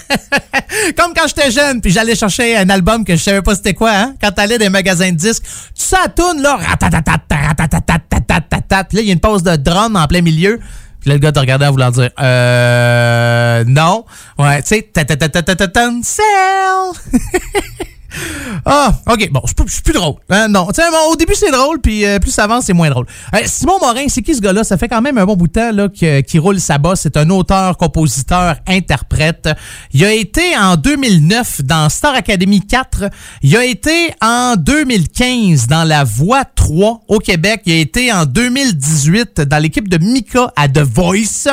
[0.96, 3.90] Comme quand j'étais jeune, puis j'allais chercher un album que je savais pas c'était quoi,
[3.92, 4.14] hein?
[4.20, 6.58] Quand t'allais des magasins de disques, tu sais la tune là,
[8.88, 10.58] puis là, il y a une pause de drum en plein milieu.
[11.00, 13.64] Puis là, le gars te regardait en voulant dire Euh.
[13.66, 14.04] Non.
[14.38, 16.24] Ouais, tu sais, ta-ta-ta-ta-ta-ta-tan, sell!
[16.24, 17.95] Ah, ok, bon, je
[19.46, 20.14] suis plus- je suis plus drôle.
[20.30, 22.72] Hein, non, tu sais, bon, au début c'est drôle, puis euh, plus ça avance, c'est
[22.72, 23.06] moins drôle.
[23.46, 24.64] Simon Morin, c'est qui ce gars-là?
[24.64, 27.00] Ça fait quand même un bon bout de temps là, qu'il roule sa bosse.
[27.02, 29.48] C'est un auteur, compositeur, interprète.
[29.92, 33.04] Il a été en 2009 dans Star Academy 4.
[33.42, 37.62] Il a été en 2015 dans La Voix 3 au Québec.
[37.66, 41.48] Il a été en 2018 dans l'équipe de Mika à The Voice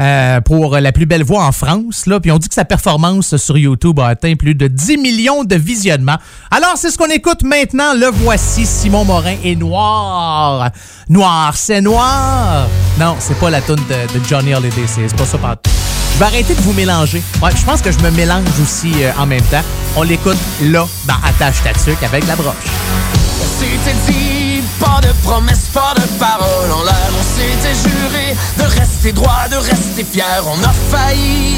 [0.00, 2.06] euh, pour la plus belle voix en France.
[2.06, 2.20] Là.
[2.20, 5.56] Puis on dit que sa performance sur YouTube a atteint plus de 10 millions de
[6.50, 7.94] Alors, c'est ce qu'on écoute maintenant.
[7.94, 10.70] Le voici, Simon Morin est noir.
[11.08, 12.66] Noir, c'est noir.
[12.98, 15.70] Non, c'est pas la tune de, Johnny Holiday, c'est pas ça partout.
[16.14, 17.22] Je vais arrêter de vous mélanger.
[17.42, 19.62] Ouais, je pense que je me mélange aussi euh, en même temps.
[19.96, 22.54] On l'écoute là, dans Attache ta avec la broche.
[23.40, 23.64] On
[24.10, 25.00] dit, pas
[28.58, 30.42] de rester droit, de rester fier.
[30.46, 31.56] On a failli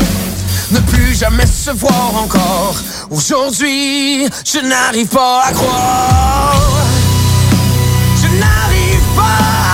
[0.70, 2.76] ne plus jamais se voir encore.
[3.10, 6.60] Aujourd'hui, je n'arrive pas à croire.
[8.16, 9.73] Je n'arrive pas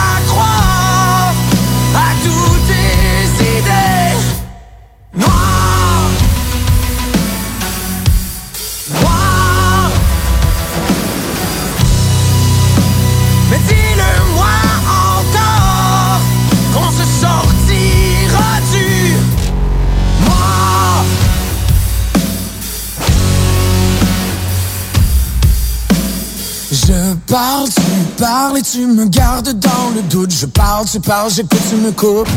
[27.30, 30.32] parles, tu parles et tu me gardes dans le doute.
[30.32, 32.28] Je parle, tu parles, j'écoute, tu me coupes.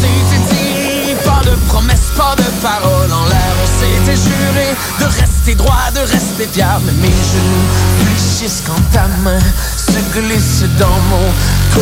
[0.00, 3.54] C'était dit, pas de promesses, pas de paroles en l'air.
[3.62, 4.68] On s'était juré
[5.00, 6.84] de rester droit, de rester fiable.
[6.86, 7.66] Mais mes genoux
[8.04, 9.40] fléchissent quand ta main
[9.76, 11.26] se glisse dans mon
[11.72, 11.80] cou.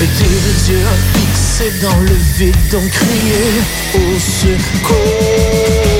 [0.00, 3.62] Et tes yeux fixés dans le vide, donc crier
[3.94, 5.97] au secours.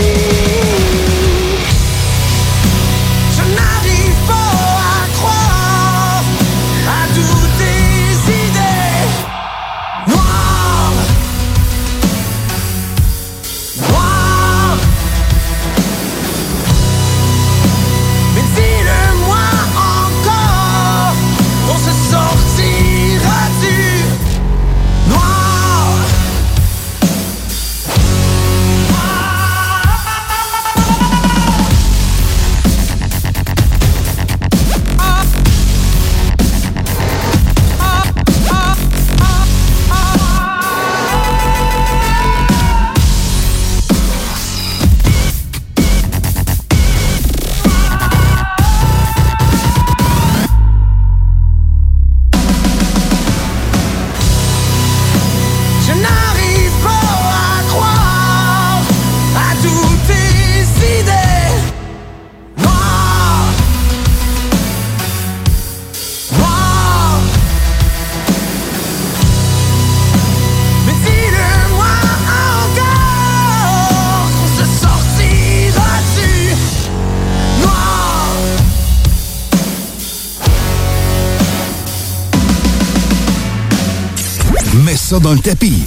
[85.29, 85.78] bank tepi.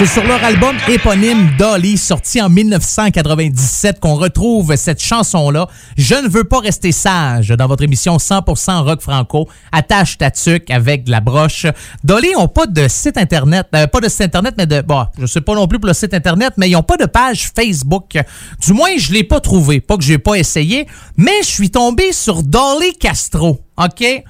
[0.00, 5.66] C'est sur leur album éponyme Dolly, sorti en 1997, qu'on retrouve cette chanson-là.
[5.98, 9.46] Je ne veux pas rester sage dans votre émission 100% rock franco.
[9.72, 11.66] Attache ta tuque avec de la broche.
[12.02, 15.26] Dolly ont pas de site internet, euh, pas de site internet, mais de, bon, je
[15.26, 18.18] sais pas non plus pour le site internet, mais ils ont pas de page Facebook.
[18.66, 19.82] Du moins, je l'ai pas trouvé.
[19.82, 20.86] Pas que j'ai pas essayé,
[21.18, 23.60] mais je suis tombé sur Dolly Castro.
[23.76, 24.24] OK?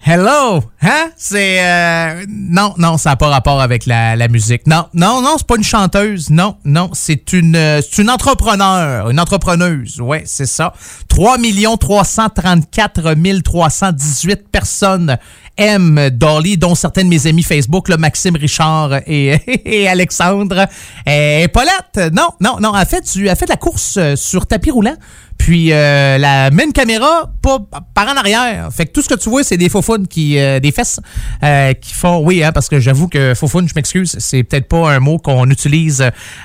[0.00, 1.10] Hello, hein?
[1.16, 4.66] C'est euh, non, non, ça n'a pas rapport avec la, la musique.
[4.66, 6.30] Non, non, non, c'est pas une chanteuse.
[6.30, 10.00] Non, non, c'est une, euh, c'est une entrepreneur, une entrepreneuse.
[10.00, 10.72] Ouais, c'est ça.
[11.08, 11.36] 3
[11.80, 15.18] 334 318 personnes
[15.58, 20.66] aiment Dolly, dont certains de mes amis Facebook, le Maxime Richard et, et Alexandre.
[21.06, 24.46] Et Paulette, non, non, non, elle fait, du, elle fait de la course euh, sur
[24.46, 24.94] tapis roulant.
[25.38, 27.58] Puis euh, la même caméra pas
[27.94, 28.68] par en arrière.
[28.70, 31.00] Fait que tout ce que tu vois, c'est des faux qui euh, des fesses
[31.42, 34.90] euh, qui font oui hein, parce que j'avoue que faux je m'excuse, c'est peut-être pas
[34.90, 35.98] un mot qu'on utilise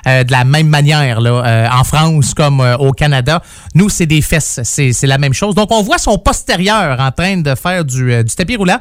[0.06, 3.42] de la même manière là en France comme au Canada.
[3.76, 5.56] Nous, c'est des fesses, c'est, la même chose.
[5.56, 8.80] Donc on voit son postérieur en train de faire du, du tapis roulant.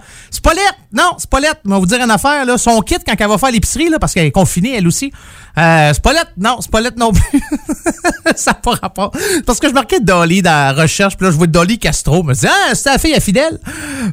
[0.52, 0.74] Lettre.
[0.92, 1.60] Non, lettre.
[1.66, 3.98] On va vous dire une affaire là, son kit quand elle va faire l'épicerie là
[3.98, 5.12] parce qu'elle est confinée elle aussi.
[5.58, 6.32] Euh, lettre.
[6.36, 7.40] Non, lettre non plus.
[8.36, 9.12] ça n'a pas rapport.
[9.46, 12.22] Parce que je marquais Dolly dans la recherche, puis là, je vois Dolly Castro.
[12.22, 13.59] Je me dis, ah, c'est la fille à fidèle.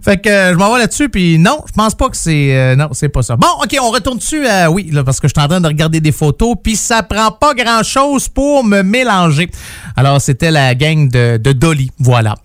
[0.03, 2.55] Fait que euh, je m'en vais là-dessus, puis non, je pense pas que c'est.
[2.55, 3.35] euh, non, c'est pas ça.
[3.35, 4.45] Bon, OK, on retourne dessus.
[4.47, 7.31] euh, oui, parce que je suis en train de regarder des photos, puis ça prend
[7.31, 9.49] pas grand-chose pour me mélanger.
[9.95, 11.91] Alors, c'était la gang de, Dolly.
[11.99, 12.35] Voilà.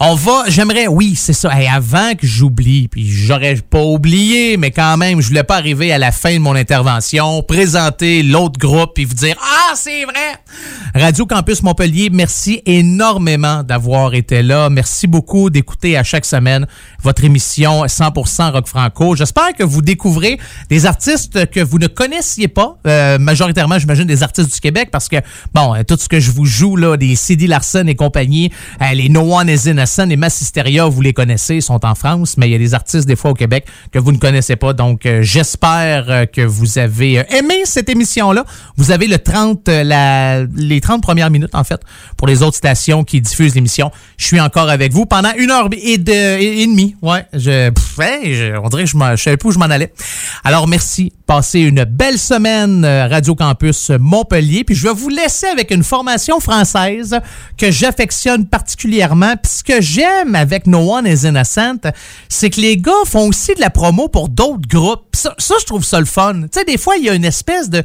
[0.00, 0.44] On va.
[0.48, 0.86] J'aimerais.
[0.88, 1.50] Oui, c'est ça.
[1.72, 5.98] Avant que j'oublie, puis j'aurais pas oublié, mais quand même, je voulais pas arriver à
[5.98, 10.36] la fin de mon intervention, présenter l'autre groupe, puis vous dire Ah, c'est vrai!
[10.94, 12.85] Radio Campus Montpellier, merci énormément
[13.62, 14.70] d'avoir été là.
[14.70, 16.66] Merci beaucoup d'écouter à chaque semaine
[17.06, 19.14] votre émission 100% Rock Franco.
[19.14, 24.24] J'espère que vous découvrez des artistes que vous ne connaissiez pas, euh, majoritairement, j'imagine, des
[24.24, 25.14] artistes du Québec, parce que,
[25.54, 28.50] bon, euh, tout ce que je vous joue, là, des CD Larson et compagnie,
[28.82, 31.94] euh, les No One is Innocent et Mass Hysteria, vous les connaissez, ils sont en
[31.94, 34.56] France, mais il y a des artistes, des fois, au Québec, que vous ne connaissez
[34.56, 34.72] pas.
[34.72, 38.44] Donc, euh, j'espère que vous avez aimé cette émission-là.
[38.76, 41.80] Vous avez le 30, euh, la, les 30 premières minutes, en fait,
[42.16, 43.92] pour les autres stations qui diffusent l'émission.
[44.16, 46.66] Je suis encore avec vous pendant une heure et, et, et
[47.02, 49.92] Ouais, je, pff, je- on dirait que je, je savais plus où je m'en allais.
[50.44, 51.12] Alors, merci.
[51.26, 54.64] Passez une belle semaine, euh, Radio Campus Montpellier.
[54.64, 57.18] Puis, je vais vous laisser avec une formation française
[57.58, 59.34] que j'affectionne particulièrement.
[59.36, 61.90] Puis, ce que j'aime avec No One is Innocent,
[62.28, 65.04] c'est que les gars font aussi de la promo pour d'autres groupes.
[65.14, 66.42] Ça, ça, je trouve ça le fun.
[66.42, 67.82] Tu sais, des fois, il y a une espèce de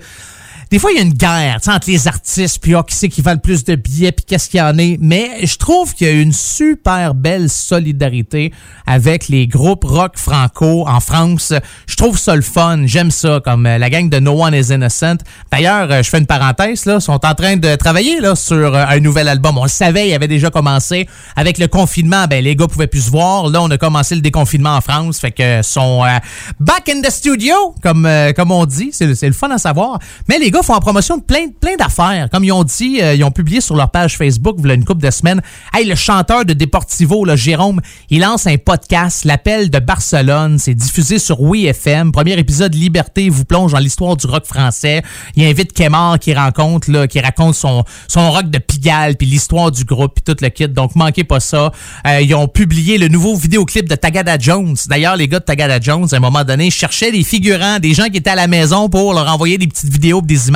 [0.72, 3.22] des fois, il y a une guerre entre les artistes, puis ah, qui c'est qui
[3.22, 4.97] va le plus de billets, puis qu'est-ce qu'il y en est.
[5.01, 8.53] Mais je trouve qu'il y a une super belle solidarité
[8.88, 11.53] avec les groupes rock franco en France.
[11.88, 12.84] Je trouve ça le fun.
[12.86, 15.17] J'aime ça, comme euh, la gang de No One is Innocent.
[15.51, 18.86] D'ailleurs, euh, je fais une parenthèse, là, sont en train de travailler là, sur euh,
[18.88, 19.57] un nouvel album.
[19.57, 21.07] On le savait, il avait déjà commencé.
[21.36, 23.49] Avec le confinement, ben, les gars pouvaient plus se voir.
[23.49, 26.17] Là, on a commencé le déconfinement en France, fait que sont euh,
[26.59, 28.91] back in the studio, comme, euh, comme on dit.
[28.91, 29.99] C'est le fun à savoir.
[30.28, 32.30] Mais les gars font en promotion plein, plein d'affaires.
[32.32, 35.03] Comme ils ont dit, euh, ils ont publié sur leur page Facebook, a une couple
[35.03, 35.41] de semaines.
[35.74, 40.59] Hey, le chanteur de Deportivo, là, Jérôme, il lance un podcast, L'appel de Barcelone.
[40.59, 42.12] C'est diffusé sur Oui FM.
[42.12, 45.01] Premier épisode, Liberté vous plonge dans l'histoire du rock français.
[45.36, 49.72] Il invite Kemar qui rencontre, là, qui raconte son, son rock de Pigalle, puis l'histoire
[49.72, 50.68] du groupe, puis tout le kit.
[50.68, 51.72] Donc, manquez pas ça.
[52.07, 54.76] Euh, ils ont publié le nouveau vidéoclip de Tagada Jones.
[54.88, 58.05] D'ailleurs, les gars de Tagada Jones, à un moment donné, cherchaient des figurants, des gens
[58.05, 60.49] qui étaient à la maison pour leur envoyer des petites vidéos, des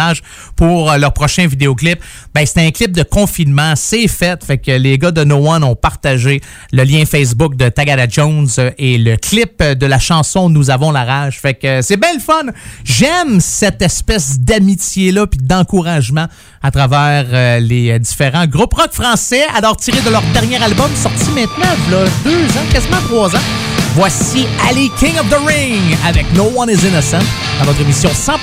[0.56, 2.00] pour euh, leur prochain vidéoclip.
[2.34, 3.74] Ben, c'était un clip de confinement.
[3.76, 4.44] C'est fait.
[4.44, 6.42] Fait que les gars de No One ont partagé
[6.72, 10.92] le lien Facebook de Tagada Jones euh, et le clip de la chanson Nous avons
[10.92, 11.40] la rage.
[11.40, 12.46] Fait que euh, c'est belle fun.
[12.84, 16.28] J'aime cette espèce d'amitié-là puis d'encouragement
[16.62, 19.44] à travers euh, les euh, différents groupes rock français.
[19.56, 23.75] Alors, tiré de leur dernier album sorti maintenant, là, deux ans, quasiment trois ans.
[23.96, 27.24] Voici Ali King of the Ring avec No One is Innocent
[27.60, 28.34] dans votre émission 100%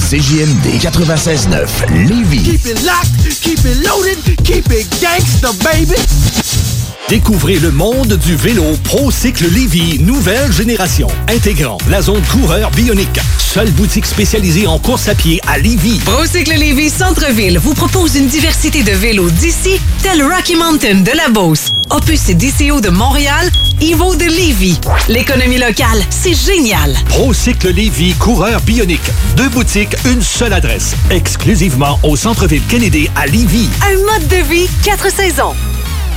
[0.08, 1.66] CJMD 96.9
[2.08, 2.42] Lévis.
[2.44, 5.96] Keep it locked, keep it loaded, keep it gangsta, baby.
[7.08, 13.20] Découvrez le monde du vélo ProCycle Lévy nouvelle génération, intégrant la zone coureur bionique.
[13.38, 15.98] Seule boutique spécialisée en course à pied à Lévy.
[16.04, 21.28] Procycle Lévis Centre-Ville vous propose une diversité de vélos d'ici, tel Rocky Mountain de la
[21.28, 23.50] Beauce, Opus et DCO de Montréal,
[23.80, 24.80] Evo de Lévis.
[25.08, 26.94] L'économie locale, c'est génial.
[27.10, 29.10] ProCycle Lévy coureur bionique.
[29.36, 30.94] Deux boutiques, une seule adresse.
[31.10, 33.68] Exclusivement au centre-ville Kennedy à Lévy.
[33.82, 35.54] Un mode de vie, quatre saisons.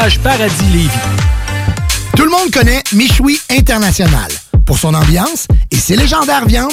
[0.00, 0.88] Paradis Lévis.
[2.16, 4.30] Tout le monde connaît Michoui International
[4.64, 6.72] pour son ambiance et ses légendaires viandes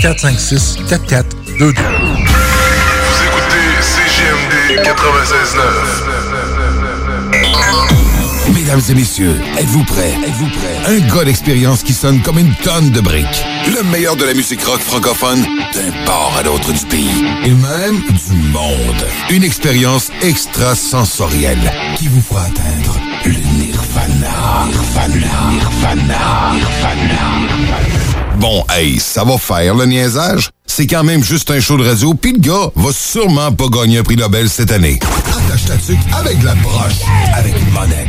[0.00, 1.66] 456 4422.
[1.66, 1.72] Vous
[3.26, 4.90] écoutez CGMD 96.9.
[8.54, 10.14] Mesdames et messieurs, êtes-vous prêts?
[10.26, 10.78] Êtes-vous prêts?
[10.86, 13.44] Un gars d'expérience qui sonne comme une tonne de briques.
[13.66, 15.44] Le meilleur de la musique rock francophone
[15.74, 17.24] d'un port à l'autre du pays.
[17.44, 19.06] Et même du monde.
[19.30, 24.66] Une expérience extrasensorielle qui vous fera atteindre le nirvana.
[24.66, 25.50] Nirvana.
[25.52, 26.52] Nirvana.
[26.54, 27.20] Nirvana.
[28.40, 30.48] Bon, hey, ça va faire le niaisage.
[30.66, 33.98] C'est quand même juste un show de radio, puis le gars va sûrement pas gagner
[33.98, 34.98] un prix Nobel cette année.
[35.28, 37.02] Attache ta tuque avec de la broche,
[37.34, 38.08] avec une monette.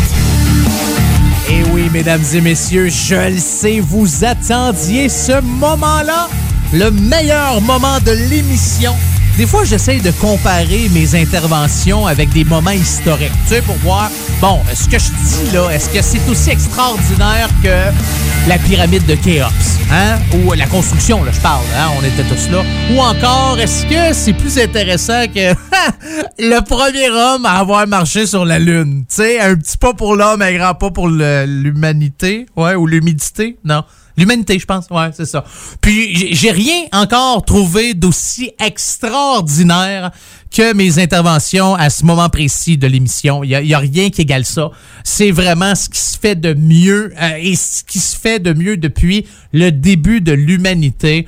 [1.49, 6.29] Et Eh oui, mesdames et messieurs, je le sais, vous attendiez ce moment-là,
[6.71, 8.95] le meilleur moment de l'émission.
[9.37, 14.11] Des fois, j'essaye de comparer mes interventions avec des moments historiques, tu sais, pour voir,
[14.39, 19.15] bon, ce que je dis là, est-ce que c'est aussi extraordinaire que la pyramide de
[19.15, 20.19] Khéops, hein?
[20.33, 21.89] Ou la construction, là, je parle, hein?
[21.97, 22.63] On était tous là.
[22.91, 25.53] Ou encore, est-ce que c'est plus intéressant que
[26.39, 29.05] le premier homme à avoir marché sur la Lune?
[29.09, 33.57] Tu sais, un petit pas pour l'homme, un grand pas pour l'humanité, ouais, ou l'humidité,
[33.63, 33.83] non?
[34.17, 34.85] L'humanité, je pense.
[34.91, 35.43] Ouais, c'est ça.
[35.81, 40.11] Puis, j'ai- rien encore trouvé d'aussi extraordinaire
[40.53, 43.43] que mes interventions à ce moment précis de l'émission.
[43.43, 44.69] Il n'y a, a rien qui égale ça.
[45.03, 48.51] C'est vraiment ce qui se fait de mieux euh, et ce qui se fait de
[48.53, 51.25] mieux depuis le début de l'humanité.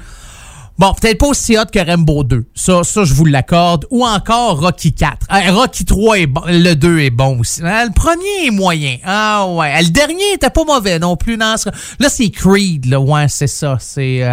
[0.79, 2.45] Bon, peut-être pas aussi hot que Rambo 2.
[2.55, 3.85] Ça, ça je vous l'accorde.
[3.91, 5.27] Ou encore Rocky 4.
[5.31, 6.41] Euh, Rocky 3 est bon.
[6.47, 7.61] Le 2 est bon aussi.
[7.61, 8.97] Euh, le premier est moyen.
[9.03, 9.71] Ah ouais.
[9.75, 11.37] Euh, Le dernier était pas mauvais non plus.
[11.37, 11.55] Non,
[11.99, 12.85] là, c'est Creed.
[12.85, 12.99] Là.
[12.99, 13.77] Ouais, c'est ça.
[13.79, 14.23] C'est...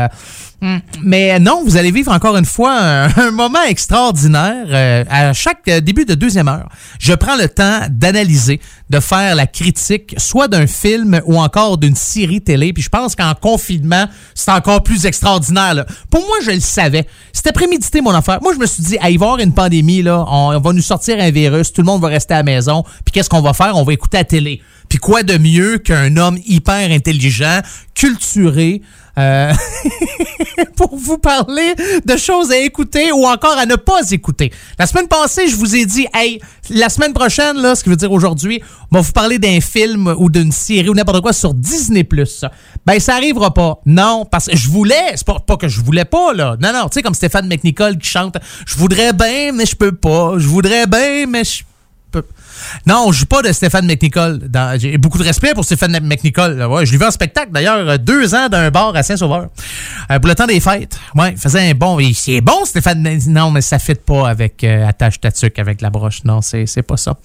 [0.61, 0.79] hmm.
[1.03, 2.73] Mais non, vous allez vivre encore une fois
[3.17, 6.69] un, moment extraordinaire euh, à chaque euh, début de deuxième heure.
[6.99, 11.97] Je prends le temps d'analyser, de faire la critique, soit d'un film ou encore d'une
[11.97, 12.73] série télé.
[12.73, 15.85] Puis je pense qu'en confinement, c'est encore plus extraordinaire.
[16.11, 17.07] Pour moi, je le savais.
[17.33, 18.41] C'était prémédité, mon affaire.
[18.43, 20.25] Moi, je me suis dit, va y avoir une pandémie, là.
[20.29, 22.83] On, on va nous sortir un virus, tout le monde va rester à la maison.
[23.05, 23.77] Puis qu'est-ce qu'on va faire?
[23.77, 24.61] On va écouter la télé.
[24.91, 27.61] Puis quoi de mieux qu'un homme hyper intelligent,
[27.95, 28.83] culturé,
[29.17, 29.53] euh,
[30.77, 34.51] pour vous parler de choses à écouter ou encore à ne pas écouter?
[34.81, 36.41] La semaine passée, je vous ai dit, hey,
[36.71, 40.13] la semaine prochaine, là, ce qui veut dire aujourd'hui, on va vous parler d'un film
[40.19, 42.05] ou d'une série ou n'importe quoi sur Disney+.
[42.85, 43.81] Ben, ça arrivera pas.
[43.87, 46.57] Non, parce que je voulais, c'est pas, pas que je voulais pas, là.
[46.61, 49.93] Non, non, tu sais, comme Stéphane McNicol qui chante, je voudrais bien, mais je peux
[49.93, 50.35] pas.
[50.37, 51.63] Je voudrais bien, mais je
[52.87, 54.41] non, je joue pas de Stéphane McNicol.
[54.79, 56.63] J'ai beaucoup de respect pour Stéphane McNicol.
[56.65, 59.49] Ouais, je l'ai vu en spectacle, d'ailleurs, euh, deux ans d'un bar à Saint-Sauveur.
[60.11, 60.99] Euh, pour le temps des fêtes.
[61.15, 61.99] Ouais, il faisait un bon...
[62.15, 63.19] C'est bon, Stéphane...
[63.29, 66.25] Non, mais ça fit pas avec euh, Attache Tatuc, avec la broche.
[66.25, 67.17] Non, c'est pas ça.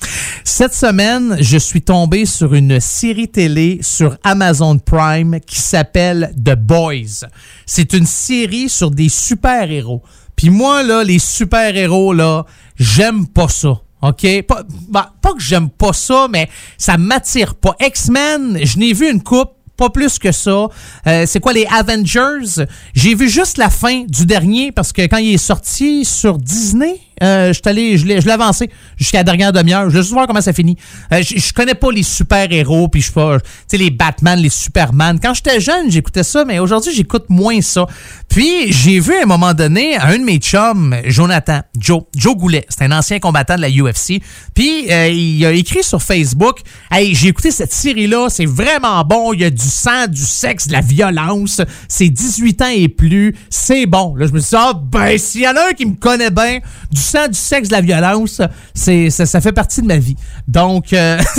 [0.44, 6.56] Cette semaine, je suis tombé sur une série télé sur Amazon Prime qui s'appelle The
[6.56, 7.28] Boys.
[7.66, 10.04] C'est une série sur des super-héros.
[10.36, 12.46] Puis moi, là, les super-héros, là,
[12.78, 13.80] j'aime pas ça.
[14.02, 14.42] OK?
[14.48, 17.76] Pas, bah, pas que j'aime pas ça, mais ça m'attire pas.
[17.80, 20.68] X-Men, je n'ai vu une coupe, pas plus que ça.
[21.08, 22.66] Euh, c'est quoi les Avengers?
[22.94, 27.00] J'ai vu juste la fin du dernier parce que quand il est sorti sur Disney,
[27.24, 29.90] euh, je je l'ai avancé jusqu'à la dernière demi-heure.
[29.90, 30.78] Je veux juste voir comment ça finit.
[31.12, 34.40] Euh, je, je connais pas les super-héros, puis je sais pas, tu sais, les Batman,
[34.40, 35.20] les Superman.
[35.22, 37.86] Quand j'étais jeune, j'écoutais ça, mais aujourd'hui, j'écoute moins ça.
[38.30, 42.66] Puis, j'ai vu à un moment donné un de mes chums, Jonathan, Joe, Joe Goulet,
[42.70, 44.22] c'est un ancien combattant de la UFC.
[44.54, 46.60] Puis, euh, il a écrit sur Facebook,
[46.92, 50.68] «Hey, j'ai écouté cette série-là, c'est vraiment bon, il y a du sang, du sexe,
[50.68, 54.56] de la violence, c'est 18 ans et plus, c'est bon.» Là, je me suis dit,
[54.60, 56.60] «Ah, ben, s'il y en a un qui me connaît bien,
[56.92, 58.42] du sang, du sexe, de la violence,
[58.74, 60.16] c'est ça, fait partie de ma vie.»
[60.48, 60.94] Donc...
[60.94, 61.18] euh,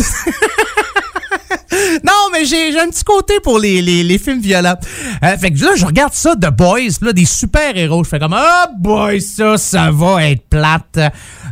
[2.04, 4.76] non, mais j'ai un petit côté pour les, les, films violents.
[5.22, 8.04] Euh, fait que là, je regarde ça, The Boys, là, des super-héros.
[8.04, 10.98] Je fais comme, ah, boy, ça, ça va être plate.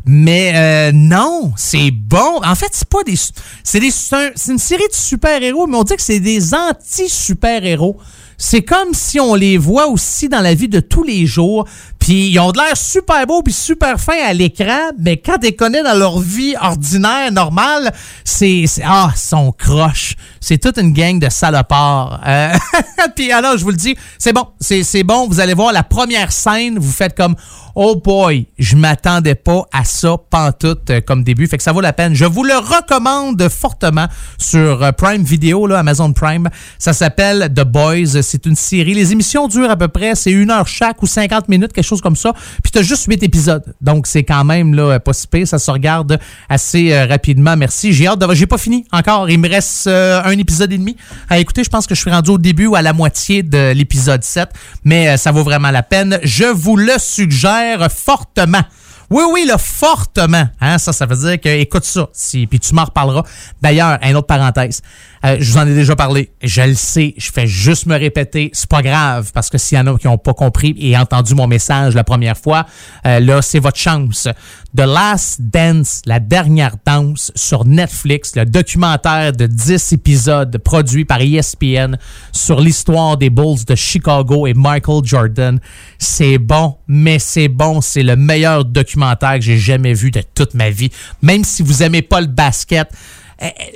[0.06, 2.40] Mais euh, non, c'est bon.
[2.44, 3.16] En fait, c'est pas des.
[3.62, 7.98] C'est des- un- une série de super-héros, mais on dit que c'est des anti-super-héros.
[8.36, 11.66] C'est comme si on les voit aussi dans la vie de tous les jours.
[11.98, 15.46] Puis ils ont de l'air super beaux puis super fins à l'écran, mais quand tu
[15.46, 17.92] les connais dans leur vie ordinaire, normale,
[18.24, 18.64] c'est...
[18.84, 20.14] Ah, ils sont croches.
[20.44, 22.20] C'est toute une gang de salopards.
[22.26, 22.52] Euh,
[23.16, 24.46] puis alors, je vous le dis, c'est bon.
[24.60, 25.26] C'est bon.
[25.26, 27.34] Vous allez voir la première scène, vous faites comme...
[27.76, 31.48] Oh boy, je m'attendais pas à ça pantoute euh, comme début.
[31.48, 32.14] Fait que ça vaut la peine.
[32.14, 34.06] Je vous le recommande fortement
[34.38, 36.48] sur euh, Prime Video, là, Amazon Prime.
[36.78, 38.22] Ça s'appelle The Boys.
[38.22, 38.94] C'est une série.
[38.94, 42.00] Les émissions durent à peu près, c'est une heure chaque ou 50 minutes, quelque chose
[42.00, 42.32] comme ça.
[42.62, 43.74] Puis t'as juste huit épisodes.
[43.80, 45.48] Donc c'est quand même là, pas si pire.
[45.48, 47.56] Ça se regarde assez euh, rapidement.
[47.56, 47.92] Merci.
[47.92, 48.34] J'ai hâte de...
[48.34, 49.28] J'ai pas fini encore.
[49.30, 50.96] Il me reste euh, un épisode et demi
[51.28, 51.64] à écouter.
[51.64, 54.48] Je pense que je suis rendu au début ou à la moitié de l'épisode 7.
[54.84, 56.18] Mais euh, ça vaut vraiment la peine.
[56.22, 58.62] Je vous le suggère fortement.
[59.10, 60.48] Oui, oui, là, fortement.
[60.60, 63.22] Hein, ça, ça veut dire que, écoute ça, puis tu m'en reparleras.
[63.60, 64.82] D'ailleurs, une autre parenthèse.
[65.24, 66.30] Euh, je vous en ai déjà parlé.
[66.42, 67.14] Je le sais.
[67.16, 68.50] Je fais juste me répéter.
[68.52, 71.34] C'est pas grave, parce que s'il y en a qui n'ont pas compris et entendu
[71.34, 72.66] mon message la première fois,
[73.06, 74.28] euh, là, c'est votre chance.
[74.76, 81.20] The Last Dance, la dernière danse sur Netflix, le documentaire de 10 épisodes produit par
[81.20, 81.96] ESPN
[82.32, 85.58] sur l'histoire des Bulls de Chicago et Michael Jordan.
[85.98, 87.80] C'est bon, mais c'est bon.
[87.80, 90.90] C'est le meilleur documentaire que j'ai jamais vu de toute ma vie.
[91.22, 92.88] Même si vous aimez pas le basket,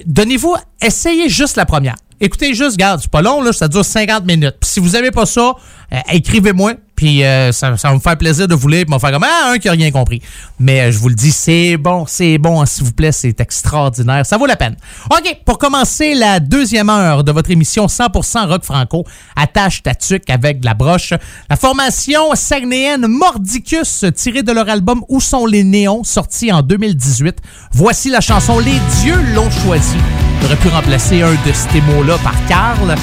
[0.07, 1.97] donnez-vous, essayez juste la première.
[2.21, 4.57] Écoutez juste, regarde, c'est pas long, là, ça dure 50 minutes.
[4.61, 5.55] Puis si vous aimez pas ça,
[5.93, 9.13] euh, écrivez-moi, puis euh, ça, va me faire plaisir de vous lire, puis m'en faire
[9.13, 10.21] comme ah, un qui a rien compris.
[10.59, 13.41] Mais euh, je vous le dis, c'est bon, c'est bon, hein, s'il vous plaît, c'est
[13.41, 14.75] extraordinaire, ça vaut la peine.
[15.09, 19.05] OK, pour commencer la deuxième heure de votre émission 100% rock franco,
[19.37, 19.93] attache ta
[20.29, 21.15] avec de la broche.
[21.49, 27.39] La formation saguenéenne Mordicus, tirée de leur album Où sont les néons, sorti en 2018.
[27.75, 29.99] Voici la chanson Les dieux l'ont choisi.
[30.43, 32.97] J'aurais pu remplacer un de ces mots-là par Carl,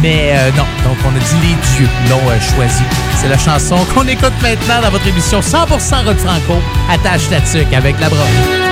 [0.00, 0.64] mais euh, non.
[0.84, 2.82] Donc, on a dit les dieux l'ont euh, choisi.
[3.16, 6.60] C'est la chanson qu'on écoute maintenant dans votre émission 100% rock franco.
[6.90, 8.71] Attache ta avec la broche.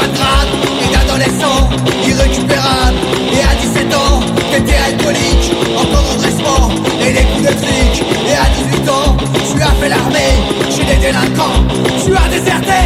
[0.00, 1.68] et d'adolescent
[2.06, 2.96] irrécupérable.
[3.32, 4.20] Et à 17 ans,
[4.50, 6.68] t'étais alcoolique, encore en dressement
[7.00, 8.02] et les coups de flic.
[8.28, 9.16] Et à 18 ans,
[9.54, 10.34] tu as fait l'armée
[10.70, 11.62] chez les délinquants,
[12.04, 12.81] tu as déserté.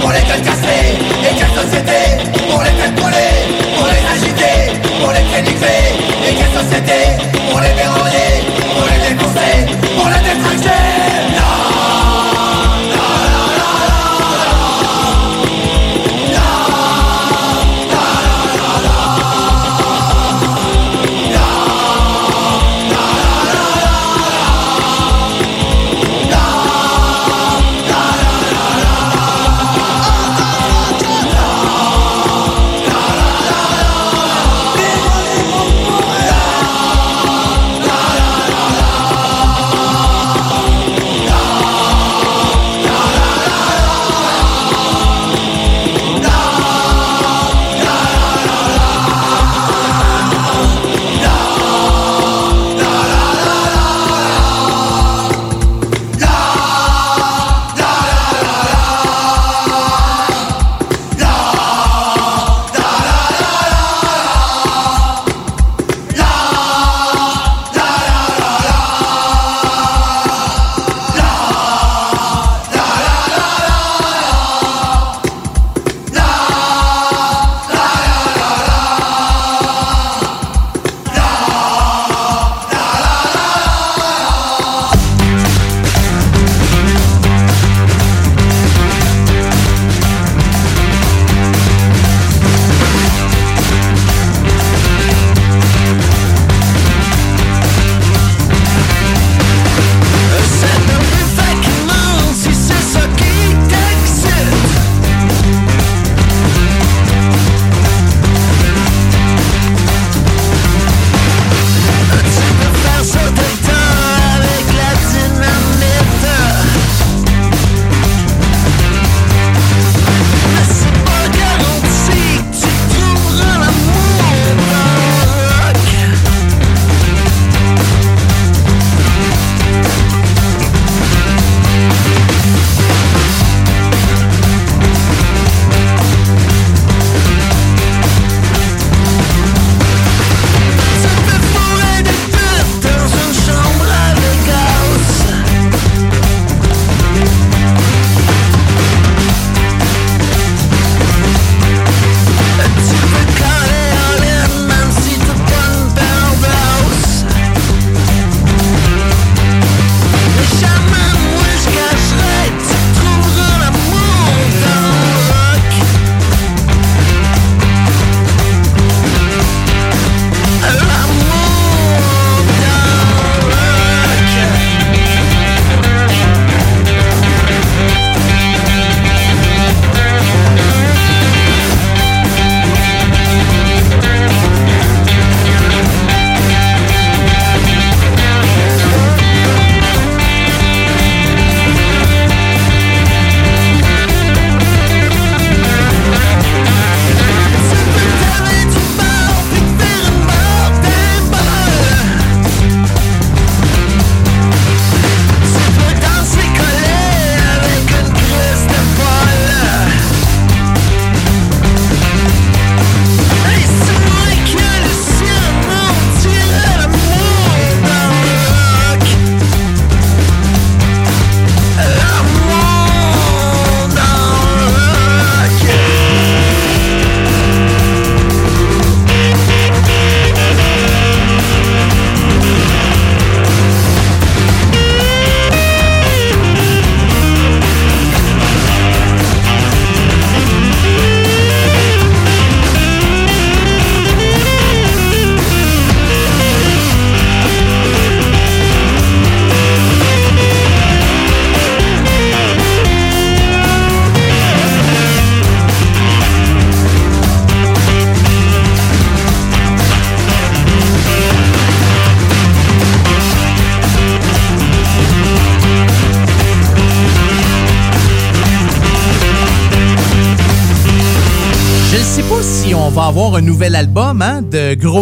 [0.00, 2.00] pour les gueules cassées Et quelle société
[2.50, 3.32] pour les faire brûler
[3.76, 4.56] Pour les agiter,
[5.00, 5.80] pour les crédiger
[6.28, 6.98] Et quelle société
[7.50, 8.30] pour les déranger
[8.74, 9.54] Pour les défoncer,
[9.96, 10.89] pour les détraquer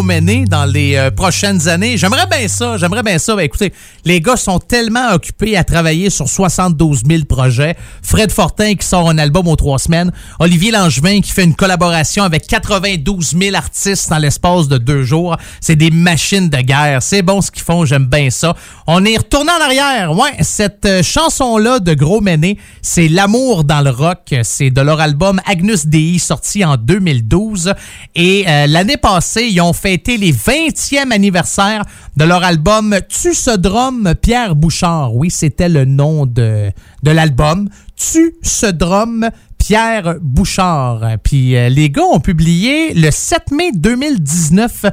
[0.03, 1.97] Méné dans les euh, prochaines années.
[1.97, 3.35] J'aimerais bien ça, j'aimerais bien ça.
[3.35, 3.73] Ben, écoutez,
[4.05, 7.75] les gars sont tellement occupés à travailler sur 72 000 projets.
[8.09, 10.11] Fred Fortin qui sort un album aux trois semaines.
[10.39, 15.37] Olivier Langevin qui fait une collaboration avec 92 000 artistes dans l'espace de deux jours.
[15.61, 17.03] C'est des machines de guerre.
[17.03, 18.55] C'est bon ce qu'ils font, j'aime bien ça.
[18.87, 20.17] On est retourné en arrière.
[20.17, 24.33] Ouais, cette euh, chanson-là de Gros Méné, c'est L'amour dans le rock.
[24.41, 27.75] C'est de leur album Agnus Dei sorti en 2012.
[28.15, 31.83] Et euh, l'année passée, ils ont fêté les 20e anniversaire
[32.17, 35.15] de leur album Tu ce drum Pierre Bouchard.
[35.15, 36.71] Oui, c'était le nom de,
[37.03, 37.69] de l'album.
[37.95, 41.01] Tu ce drum Pierre Bouchard.
[41.23, 44.85] Puis euh, les gars ont publié le 7 mai 2019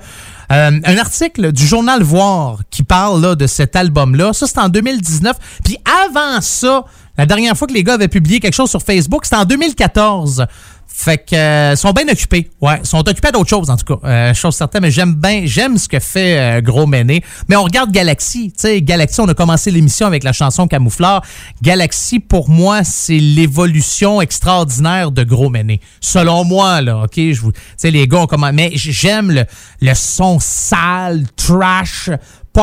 [0.53, 4.33] euh, un article du journal Voir qui parle de cet album-là.
[4.33, 5.37] Ça, c'est en 2019.
[5.65, 6.85] Puis avant ça,
[7.19, 10.47] la dernière fois que les gars avaient publié quelque chose sur Facebook, c'était en 2014.
[10.99, 12.51] Fait que euh, sont bien occupés.
[12.59, 14.09] Ouais, sont occupés d'autres choses en tout cas.
[14.09, 17.23] Euh, chose certaine, mais j'aime bien, j'aime ce que fait euh, Gros Méné.
[17.51, 21.23] Mais on regarde Galaxy, tu sais, Galaxy, on a commencé l'émission avec la chanson Camouflard.
[21.61, 25.83] Galaxy pour moi, c'est l'évolution extraordinaire de Gros Méné.
[26.01, 29.45] Selon moi là, OK, je vous tu sais les gars ont comment mais j'aime le,
[29.83, 32.09] le son sale, trash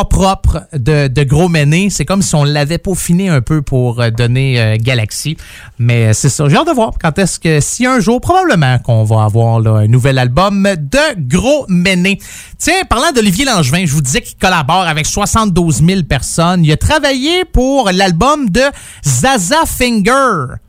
[0.01, 1.89] propre de, Gros Méné.
[1.91, 5.37] C'est comme si on l'avait peaufiné un peu pour euh, donner euh, Galaxy.
[5.77, 6.49] Mais euh, c'est ça.
[6.49, 9.87] J'ai hâte de voir quand est-ce que, si un jour, probablement qu'on va avoir un
[9.87, 12.19] nouvel album de Gros Méné.
[12.57, 16.65] Tiens, parlant d'Olivier Langevin, je vous disais qu'il collabore avec 72 000 personnes.
[16.65, 18.63] Il a travaillé pour l'album de
[19.05, 20.62] Zaza Finger.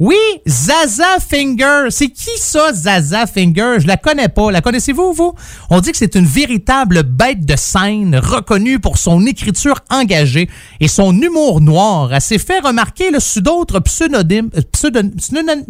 [0.00, 0.16] Oui,
[0.46, 1.86] Zaza Finger.
[1.90, 3.76] C'est qui ça, Zaza Finger?
[3.78, 4.50] Je la connais pas.
[4.50, 5.34] La connaissez-vous, vous?
[5.70, 10.48] On dit que c'est une véritable bête de scène, reconnue pour son écriture engagée
[10.80, 12.12] et son humour noir.
[12.12, 14.50] Elle s'est fait remarquer là, sous d'autres pseudonymes.
[14.56, 15.64] euh, pseudon- pseudon-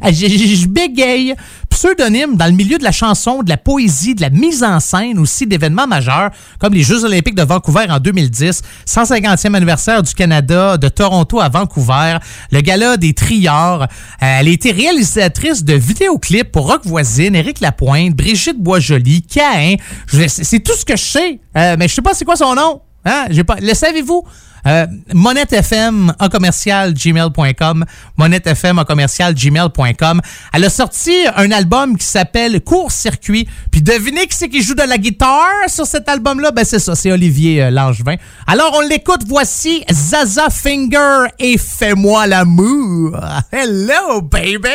[0.00, 1.34] Ah, Je je- je bégaye.
[1.70, 5.18] Pseudonymes dans le milieu de la chanson, de la poésie, de la mise en scène
[5.18, 10.76] aussi d'événements majeurs, comme les Jeux olympiques de Vancouver en 2010, 150e anniversaire du Canada,
[10.76, 12.18] de Toronto à Vancouver,
[12.50, 13.82] le gala des Triards.
[13.82, 13.86] Euh,
[14.20, 19.76] elle a été réalisatrice de vidéoclips pour Rock Voisine, Éric Lapointe, Brigitte Boisjoli, Cain.
[20.26, 22.80] C'est tout ce que je sais, Euh, mais je sais pas c'est quoi son nom.
[23.04, 23.26] Hein?
[23.30, 23.56] J'ai pas.
[23.60, 24.24] Le savez-vous?
[24.66, 27.84] Euh, Monette FM en commercial gmail.com.
[28.16, 30.20] Monette FM en commercial gmail.com.
[30.52, 33.48] Elle a sorti un album qui s'appelle Court Circuit.
[33.70, 36.50] Puis devinez qui c'est qui joue de la guitare sur cet album-là?
[36.50, 38.16] Ben c'est ça, c'est Olivier euh, Langevin.
[38.46, 43.18] Alors on l'écoute, voici Zaza Finger et Fais-moi l'amour.
[43.52, 44.68] Hello, baby!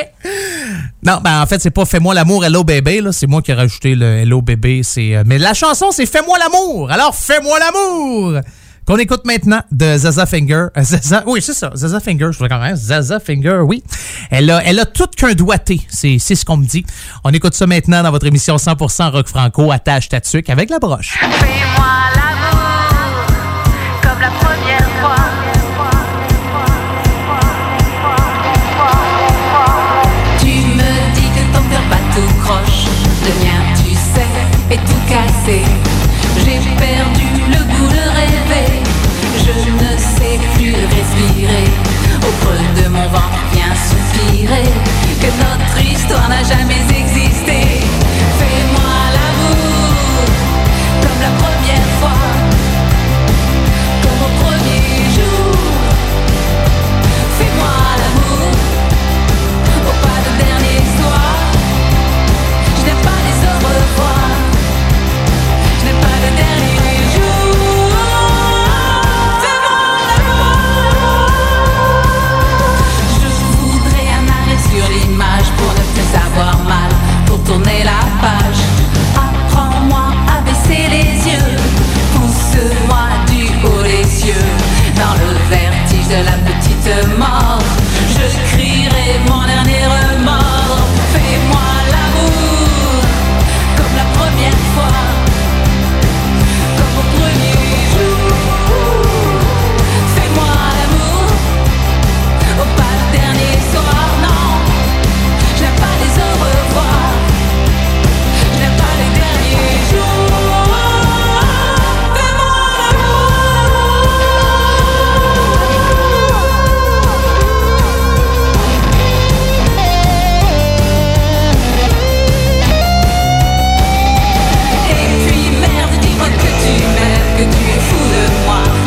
[1.03, 3.11] Non, ben en fait, c'est pas Fais-moi l'amour, Hello Bébé, là.
[3.11, 4.41] C'est moi qui ai rajouté le Hello.
[4.84, 6.91] C'est, euh, mais la chanson, c'est Fais-moi l'amour.
[6.91, 8.41] Alors, Fais-moi l'amour!
[8.85, 10.68] Qu'on écoute maintenant de Zaza Finger.
[10.77, 11.72] Euh, Zaza, oui, c'est ça.
[11.73, 12.76] Zaza Finger, je voudrais quand même.
[12.76, 13.81] Zaza Finger, oui.
[14.30, 15.80] Elle a, elle a tout qu'un doigté.
[15.89, 16.85] C'est, c'est ce qu'on me dit.
[17.23, 20.19] On écoute ça maintenant dans votre émission 100% rock franco, attache ta
[20.49, 21.18] avec la broche.
[21.19, 23.27] Fais-moi l'amour
[24.01, 25.15] comme la première fois.
[30.39, 32.85] Tu me dis que ton cœur bat tout croche.
[33.23, 35.82] Le mien, tu sais, est tout cassé.
[41.15, 44.64] Au creux de mon ventre vient soupirer
[45.22, 47.32] que notre histoire n'a jamais existé.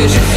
[0.07, 0.36] Cause you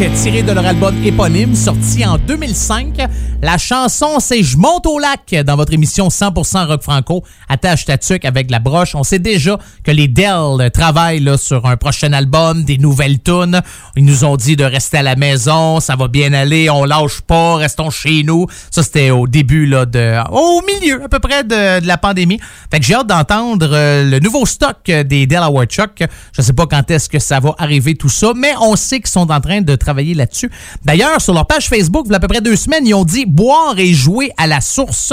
[0.00, 2.96] Chuck, tiré de leur album éponyme, sorti en 2005.
[3.42, 7.22] La chanson, c'est Je monte au lac dans votre émission 100% rock franco.
[7.50, 8.94] Attache ta tuque avec la broche.
[8.94, 9.58] On sait déjà
[9.92, 13.60] les Dale travaillent sur un prochain album, des nouvelles tunes.
[13.96, 17.20] Ils nous ont dit de rester à la maison, ça va bien aller, on lâche
[17.20, 18.46] pas, restons chez nous.
[18.70, 22.40] Ça, c'était au début, de, au milieu à peu près de, la pandémie.
[22.70, 26.02] Fait que j'ai hâte d'entendre euh, le nouveau stock des Dale Howard Chuck.
[26.36, 29.08] Je sais pas quand est-ce que ça va arriver tout ça, mais on sait qu'ils
[29.10, 30.50] sont en train de travailler là-dessus.
[30.84, 33.04] D'ailleurs, sur leur page Facebook, il y a à peu près deux semaines, ils ont
[33.04, 35.12] dit boire et jouer à la source.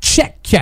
[0.00, 0.56] Check.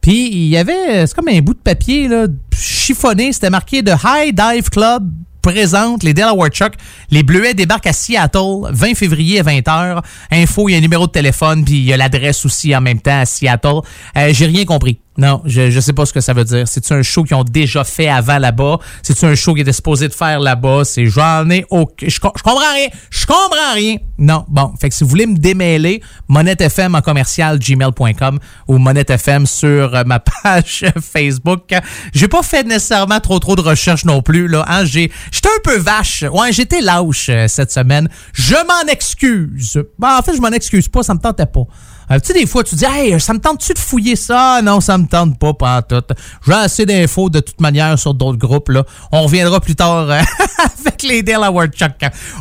[0.00, 3.92] Puis il y avait, c'est comme un bout de papier là, chiffonné, c'était marqué de
[3.92, 5.10] High Dive Club
[5.42, 6.74] présente les Delaware Chuck.
[7.10, 10.02] Les Bleuets débarquent à Seattle, 20 février à 20h.
[10.30, 12.80] Info, il y a un numéro de téléphone, puis il y a l'adresse aussi en
[12.80, 13.80] même temps à Seattle.
[14.16, 14.98] Euh, J'ai rien compris.
[15.16, 16.68] Non, je, je sais pas ce que ça veut dire.
[16.68, 18.78] C'est-tu un show qu'ils ont déjà fait avant là-bas?
[19.02, 20.82] C'est-tu un show qu'ils étaient supposés de faire là-bas?
[20.84, 22.06] C'est j'en ai aucun...
[22.08, 22.86] Je, com- je comprends rien.
[23.10, 23.96] Je comprends rien.
[24.16, 24.72] Non, bon.
[24.80, 29.44] Fait que si vous voulez me démêler, Monette FM en commercial gmail.com ou Monette FM
[29.46, 31.74] sur euh, ma page Facebook.
[32.14, 34.64] J'ai pas fait nécessairement trop trop de recherches non plus, là.
[34.68, 34.84] Hein?
[34.84, 35.10] J'étais
[35.48, 36.24] un peu vache.
[36.32, 36.80] Ouais, j'étais
[37.28, 38.08] euh, cette semaine.
[38.32, 39.82] Je m'en excuse.
[39.98, 41.02] Ben, en fait, je m'en excuse pas.
[41.02, 41.62] Ça me tentait pas.
[42.10, 44.60] Euh, tu sais, des fois, tu dis, hey, ça me tente-tu de fouiller ça?
[44.62, 46.02] Non, ça me tente pas, pas en tout.
[46.46, 48.84] J'ai assez d'infos de toute manière sur d'autres groupes, là.
[49.12, 50.20] On reviendra plus tard euh,
[50.80, 51.92] avec les Delaware Chuck.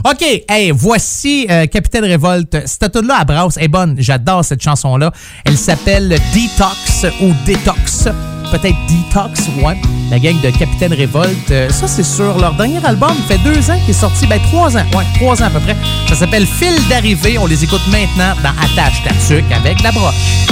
[0.06, 2.66] OK, hey, voici Capitaine Révolte.
[2.66, 3.96] Cette tune là à Brass est bonne.
[3.98, 5.12] J'adore cette chanson-là.
[5.44, 8.08] Elle s'appelle Detox ou Detox.
[8.52, 9.78] Peut-être Detox, ouais.
[10.10, 11.52] La gang de Capitaine Révolte.
[11.52, 13.14] Euh, ça, c'est sur leur dernier album.
[13.28, 14.26] Fait deux ans qu'il est sorti.
[14.28, 14.86] Ben, trois ans.
[14.95, 15.76] Ouais, trois ans à peu près.
[16.07, 17.38] Ça s'appelle Fil d'arrivée.
[17.38, 20.48] On les écoute maintenant dans Attache ta avec la broche.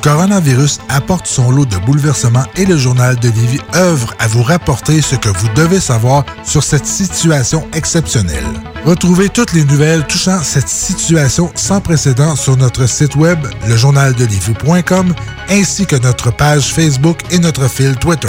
[0.00, 4.42] Du coronavirus apporte son lot de bouleversements et le journal de Livy œuvre à vous
[4.42, 8.44] rapporter ce que vous devez savoir sur cette situation exceptionnelle.
[8.84, 15.14] Retrouvez toutes les nouvelles touchant cette situation sans précédent sur notre site web, lejournaldelivy.com,
[15.50, 18.28] ainsi que notre page Facebook et notre fil Twitter.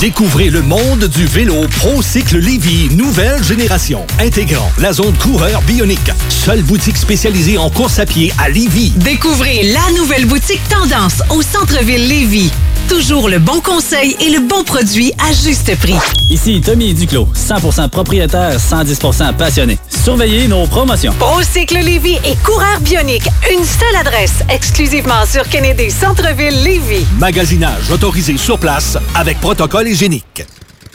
[0.00, 6.10] Découvrez le monde du vélo ProCycle Lévy, nouvelle génération, intégrant la zone coureur bionique.
[6.28, 8.92] Seule boutique spécialisée en course à pied à Lévy.
[8.96, 12.50] Découvrez la nouvelle boutique Tendance au centre-ville Lévis.
[12.88, 15.94] Toujours le bon conseil et le bon produit à juste prix.
[16.28, 19.78] Ici Tommy Duclos, 100% propriétaire, 110% passionné.
[19.88, 21.12] Surveillez nos promotions.
[21.18, 23.28] Procycle Lévis et Coureur Bionique.
[23.52, 27.04] Une seule adresse, exclusivement sur Kennedy Centre-ville Lévis.
[27.18, 30.46] Magasinage autorisé sur place avec protocole hygiénique.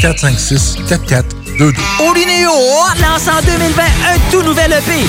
[0.00, 1.72] 456 4422.
[2.10, 2.50] Olinéo
[3.00, 5.04] lance en 2020 un tout nouvel EP.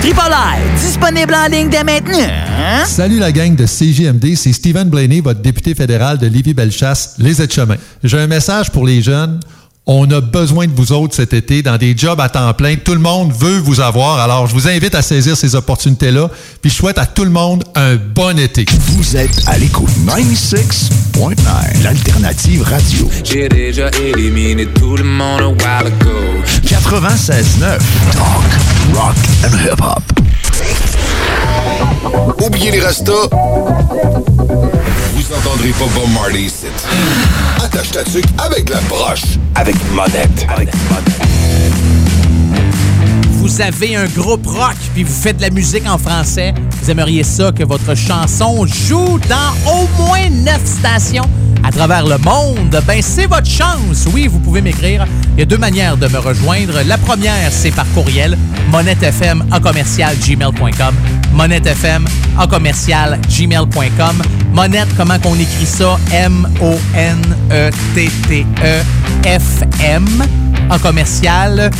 [0.00, 2.18] Tripolaire, disponible en ligne dès maintenant.
[2.18, 2.84] Hein?
[2.86, 7.76] Salut la gang de CJMD, c'est Stephen Blaney, votre député fédéral de Lévis-Bellechasse, les aides-chemins.
[8.02, 9.38] J'ai un message pour les jeunes.
[9.90, 12.76] On a besoin de vous autres cet été dans des jobs à temps plein.
[12.76, 14.20] Tout le monde veut vous avoir.
[14.20, 16.28] Alors, je vous invite à saisir ces opportunités-là.
[16.60, 18.66] Puis, je souhaite à tout le monde un bon été.
[18.88, 23.08] Vous êtes à l'écoute 96.9, l'alternative radio.
[23.24, 26.42] J'ai déjà éliminé tout le monde a while ago.
[26.66, 27.78] 96.9,
[28.12, 28.44] talk,
[28.92, 30.02] rock and hip-hop.
[32.44, 33.30] Oubliez les restos.
[35.28, 36.66] Vous entendrez pas Bob Marley ici.
[37.62, 39.36] Attache ta tuque avec la broche.
[39.56, 40.46] Avec monette.
[40.48, 40.70] Avec
[43.48, 46.52] Vous avez un groupe rock puis vous faites de la musique en français.
[46.82, 51.24] Vous aimeriez ça que votre chanson joue dans au moins neuf stations
[51.64, 52.78] à travers le monde.
[52.86, 54.06] Ben c'est votre chance.
[54.12, 55.06] Oui, vous pouvez m'écrire.
[55.32, 56.82] Il y a deux manières de me rejoindre.
[56.86, 58.36] La première, c'est par courriel
[58.70, 60.94] monettefm en commercial gmail.com.
[61.32, 62.06] Monettefm
[62.38, 64.22] en commercial gmail.com.
[64.52, 65.98] Monette, comment qu'on écrit ça?
[66.12, 67.28] E M-O-N-E-T-T-E-F-M
[70.70, 71.70] en commercial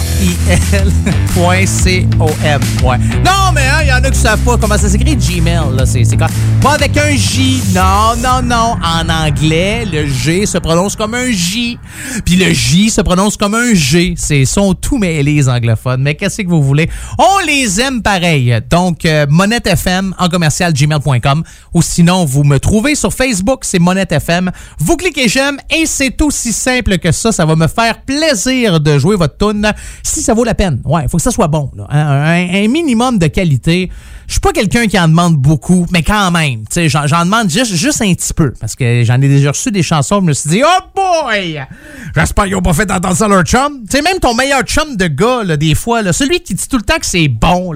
[0.00, 1.14] G-M-A-I-L.com.
[2.84, 2.98] Ouais.
[3.24, 5.74] Non, mais il y en a qui savent pas comment ça s'écrit Gmail.
[5.76, 5.84] Là.
[5.84, 6.16] C'est, c'est?
[6.16, 7.60] Pas avec un J.
[7.74, 8.76] Non, non, non.
[8.82, 11.78] En anglais, le G se prononce comme un J.
[12.24, 14.14] Puis le J se prononce comme un G.
[14.16, 16.02] C'est sont tous mêlés, les anglophones.
[16.02, 16.88] Mais qu'est-ce que vous voulez?
[17.18, 18.56] On les aime pareil.
[18.70, 21.42] Donc, euh, Monette FM en commercial gmail.com.
[21.74, 24.50] Ou sinon, vous me trouvez sur Facebook, c'est Monette FM.
[24.78, 27.32] Vous cliquez j'aime et c'est aussi simple que ça.
[27.32, 29.72] Ça va me faire plaisir de jouer votre tune
[30.02, 30.80] si ça vaut la peine.
[30.84, 31.70] Ouais, il faut que ça soit bon.
[31.76, 31.86] là.
[31.90, 33.90] Un, minimum de qualité.
[34.26, 37.74] Je suis pas quelqu'un qui en demande beaucoup, mais quand même, j'en j'en demande juste,
[37.74, 38.52] juste un petit peu.
[38.58, 41.60] Parce que j'en ai déjà reçu des chansons, je me suis dit, oh boy!
[42.16, 43.84] J'espère qu'ils ont pas fait entendre ça leur chum.
[43.90, 46.98] Tu même ton meilleur chum de gars, des fois, celui qui dit tout le temps
[46.98, 47.72] que c'est bon,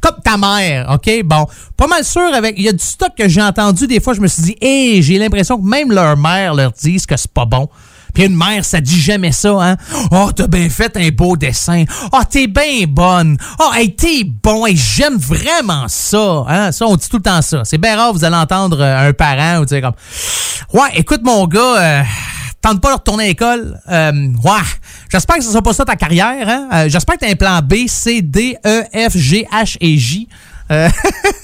[0.00, 1.22] comme ta mère, OK?
[1.24, 4.14] Bon, pas mal sûr, avec, il y a du stock que j'ai entendu, des fois,
[4.14, 7.32] je me suis dit, hé, j'ai l'impression que même leur mère leur dise que c'est
[7.32, 7.68] pas bon.
[8.14, 9.76] Puis une mère, ça dit jamais ça, hein?
[10.10, 11.84] Oh, t'as bien fait un beau dessin.
[12.12, 13.36] Oh, t'es bien bonne.
[13.60, 14.66] Oh, hey, t'es bon.
[14.66, 16.44] Hey, j'aime vraiment ça.
[16.48, 16.72] Hein?
[16.72, 17.62] Ça, on dit tout le temps ça.
[17.64, 19.94] C'est bien rare, vous allez entendre euh, un parent ou dire comme
[20.72, 22.02] Ouais, écoute, mon gars, euh,
[22.60, 24.62] tente pas de retourner à l'école, euh, ouais,
[25.10, 26.48] j'espère que ce sera pas ça ta carrière.
[26.48, 26.68] Hein?
[26.72, 29.96] Euh, j'espère que tu as un plan B, C, D, E, F, G, H et
[29.96, 30.28] J.
[30.70, 30.88] Euh,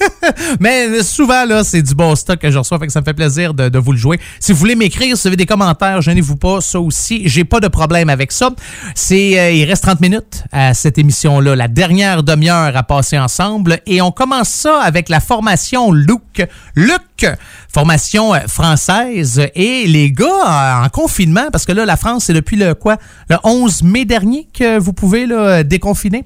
[0.60, 3.14] mais souvent, là, c'est du bon stock que je reçois, fait que ça me fait
[3.14, 4.20] plaisir de, vous le jouer.
[4.40, 7.60] Si vous voulez m'écrire, si vous avez des commentaires, gênez-vous pas, ça aussi, j'ai pas
[7.60, 8.50] de problème avec ça.
[8.94, 13.80] C'est, euh, il reste 30 minutes à cette émission-là, la dernière demi-heure à passer ensemble,
[13.86, 16.46] et on commence ça avec la formation Luc.
[16.74, 17.26] Luc,
[17.72, 22.56] formation euh, française, et les gars en confinement, parce que là, la France, c'est depuis
[22.56, 22.96] le quoi,
[23.28, 25.26] le 11 mai dernier que vous pouvez
[25.64, 26.24] déconfiner.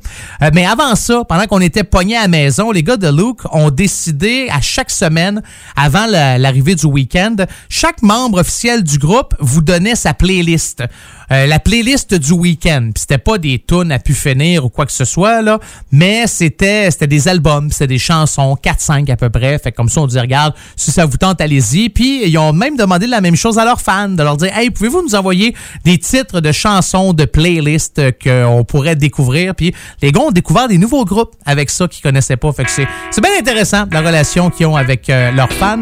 [0.52, 3.70] Mais avant ça, pendant qu'on était pognés à la maison, les gars de Luke ont
[3.70, 5.42] décidé à chaque semaine,
[5.76, 7.36] avant la- l'arrivée du week-end,
[7.68, 10.82] chaque membre officiel du groupe vous donnait sa playlist.
[11.30, 12.90] Euh, la playlist du week-end.
[12.94, 15.58] Puis c'était pas des tunes à pu finir ou quoi que ce soit, là,
[15.92, 19.58] mais c'était c'était des albums, c'était des chansons, 4-5 à peu près.
[19.58, 21.90] Fait comme ça, on dit, regarde, si ça vous tente, allez-y.
[21.90, 24.70] Puis ils ont même demandé la même chose à leurs fans, de leur dire, hey,
[24.70, 29.54] pouvez-vous nous envoyer des titres de chansons, de playlists qu'on pourrait découvrir?
[29.54, 32.52] Puis les gars ont découvert des nouveaux groupes avec ça qu'ils connaissaient pas.
[32.52, 35.80] Fait que c'est c'est bien intéressant, la relation qu'ils ont avec euh, leurs fans.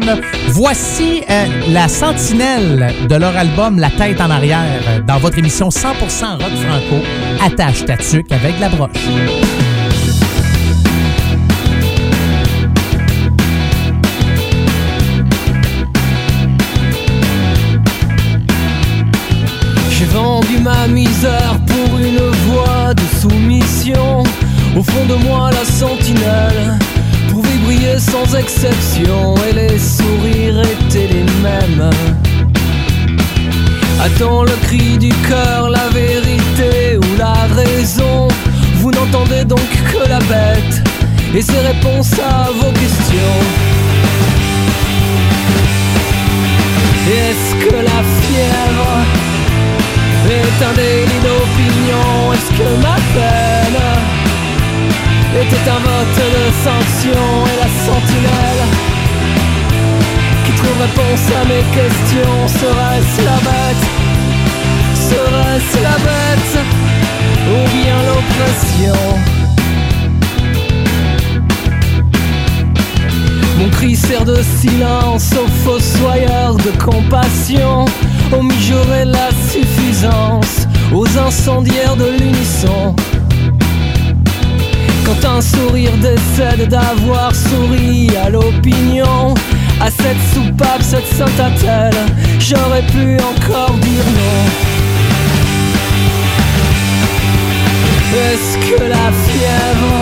[0.49, 5.83] Voici euh, la sentinelle de leur album La tête en arrière dans votre émission 100%
[5.83, 7.03] rock franco.
[7.45, 8.89] Attache ta tuque avec la broche.
[19.91, 24.23] J'ai vendu ma misère pour une voie de soumission.
[24.75, 26.77] Au fond de moi, la sentinelle
[27.29, 31.89] pouvait briller sans exception et les sourires étaient les mêmes.
[33.99, 38.27] Attends le cri du cœur, la vérité ou la raison.
[38.75, 39.59] Vous n'entendez donc
[39.91, 40.83] que la bête
[41.35, 43.37] et ses réponses à vos questions.
[47.09, 48.91] Est-ce que la fièvre
[50.29, 52.33] est un délit d'opinion?
[52.33, 53.81] Est-ce que ma peine
[55.41, 57.25] était un vote de sanction?
[57.51, 58.96] Et la sentinelle
[60.57, 63.85] trouve réponse à mes questions Serait-ce la bête
[65.09, 66.55] Serait-ce la bête
[67.51, 69.17] Ou bien l'oppression
[73.59, 77.85] Mon cri sert de silence aux fossoyeurs de compassion,
[78.31, 82.95] aux mijaurés la suffisance, aux incendiaires de l'unisson.
[85.05, 89.33] Quand un sourire décède d'avoir souri à l'opinion,
[89.79, 91.93] à cette soupape, cette sainte attelle,
[92.39, 94.67] j'aurais pu encore dire non.
[98.17, 99.97] Est-ce que la fièvre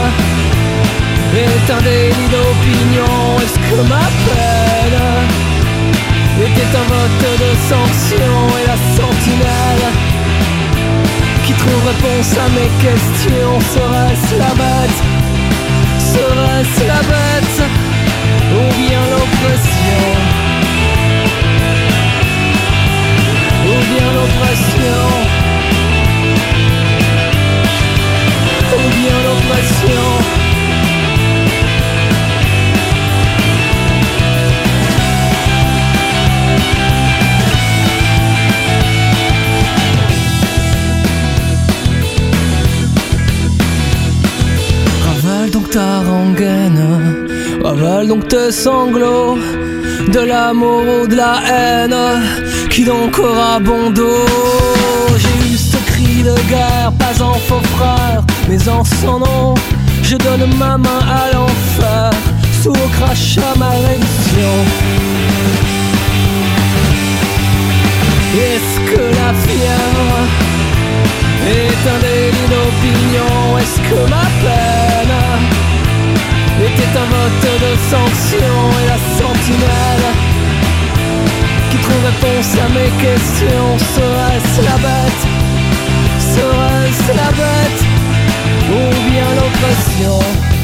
[1.36, 3.40] est un délit d'opinion?
[3.44, 5.02] Est-ce que ma peine
[6.42, 8.34] était un vote de sanction?
[8.62, 9.88] Et la sentinelle
[11.46, 15.00] qui trouve réponse à mes questions Serait-ce la bête?
[16.00, 17.75] Serait-ce la bête?
[18.56, 20.02] Ou bien l'oppression.
[23.68, 25.02] Ou bien l'oppression.
[28.74, 30.06] Ou bien l'oppression.
[45.52, 46.82] Donc ta rengaine,
[47.76, 49.38] ravale donc tes sanglots,
[50.12, 51.96] de l'amour ou de la haine,
[52.70, 54.26] qui donc aura bon dos
[55.18, 59.54] J'ai eu ce cri de guerre, pas en faux frère, mais en son nom,
[60.04, 62.12] je donne ma main à l'enfer,
[62.62, 64.54] sous au crachat ma rémission.
[68.38, 70.18] Est-ce que la fièvre
[71.48, 73.58] est un délit d'opinion?
[73.60, 75.55] Est-ce que ma peine
[76.76, 80.08] était un vote de sanction Et la sentinelle
[81.70, 83.78] qui trouve réponse à mes questions.
[83.96, 85.24] Serait-ce la bête?
[86.20, 87.82] Serait-ce la bête?
[88.70, 90.55] Ou bien l'oppression?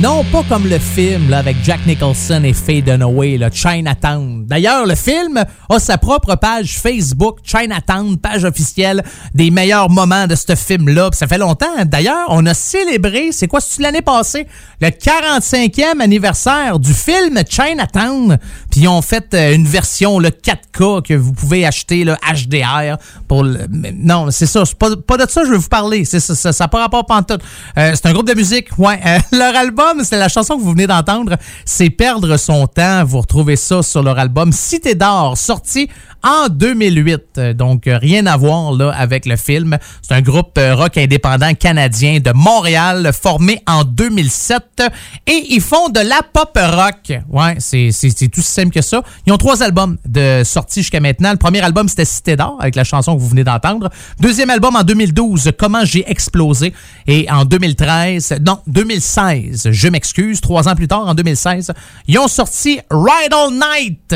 [0.00, 4.33] Non pas comme le film avec Jack Nicholson et Faye Dunaway, là, Chinatown.
[4.46, 9.02] D'ailleurs, le film a sa propre page Facebook, Chinatown, page officielle
[9.34, 11.10] des meilleurs moments de ce film-là.
[11.12, 11.84] Ça fait longtemps.
[11.84, 14.46] D'ailleurs, on a célébré, c'est quoi, c'est l'année passée,
[14.80, 18.38] le 45e anniversaire du film Chinatown?
[18.70, 22.98] Puis ils ont fait euh, une version le 4K que vous pouvez acheter le HDR
[23.42, 27.06] non, c'est ça, c'est pas, de ça je veux vous parler, ça, ça pas rapport
[27.06, 27.40] pantoute.
[27.78, 30.72] Euh, c'est un groupe de musique, ouais, euh, leur album, c'est la chanson que vous
[30.72, 35.88] venez d'entendre, c'est Perdre son temps, vous retrouvez ça sur leur album Cité d'or, sorti
[36.24, 37.20] en 2008.
[37.38, 39.78] Euh, Donc, rien à voir là avec le film.
[40.02, 44.82] C'est un groupe euh, rock indépendant canadien de Montréal formé en 2007
[45.26, 47.12] et ils font de la pop rock.
[47.28, 49.02] Ouais, c'est tout simple que ça.
[49.26, 51.30] Ils ont trois albums de sortie jusqu'à maintenant.
[51.30, 53.90] Le premier album, c'était Cité d'or avec la chanson que vous venez d'entendre.
[54.20, 56.72] Deuxième album en 2012, Comment j'ai explosé.
[57.06, 61.72] Et en 2013, non, 2016, je m'excuse, trois ans plus tard, en 2016,
[62.08, 64.14] ils ont sorti Ride All Night.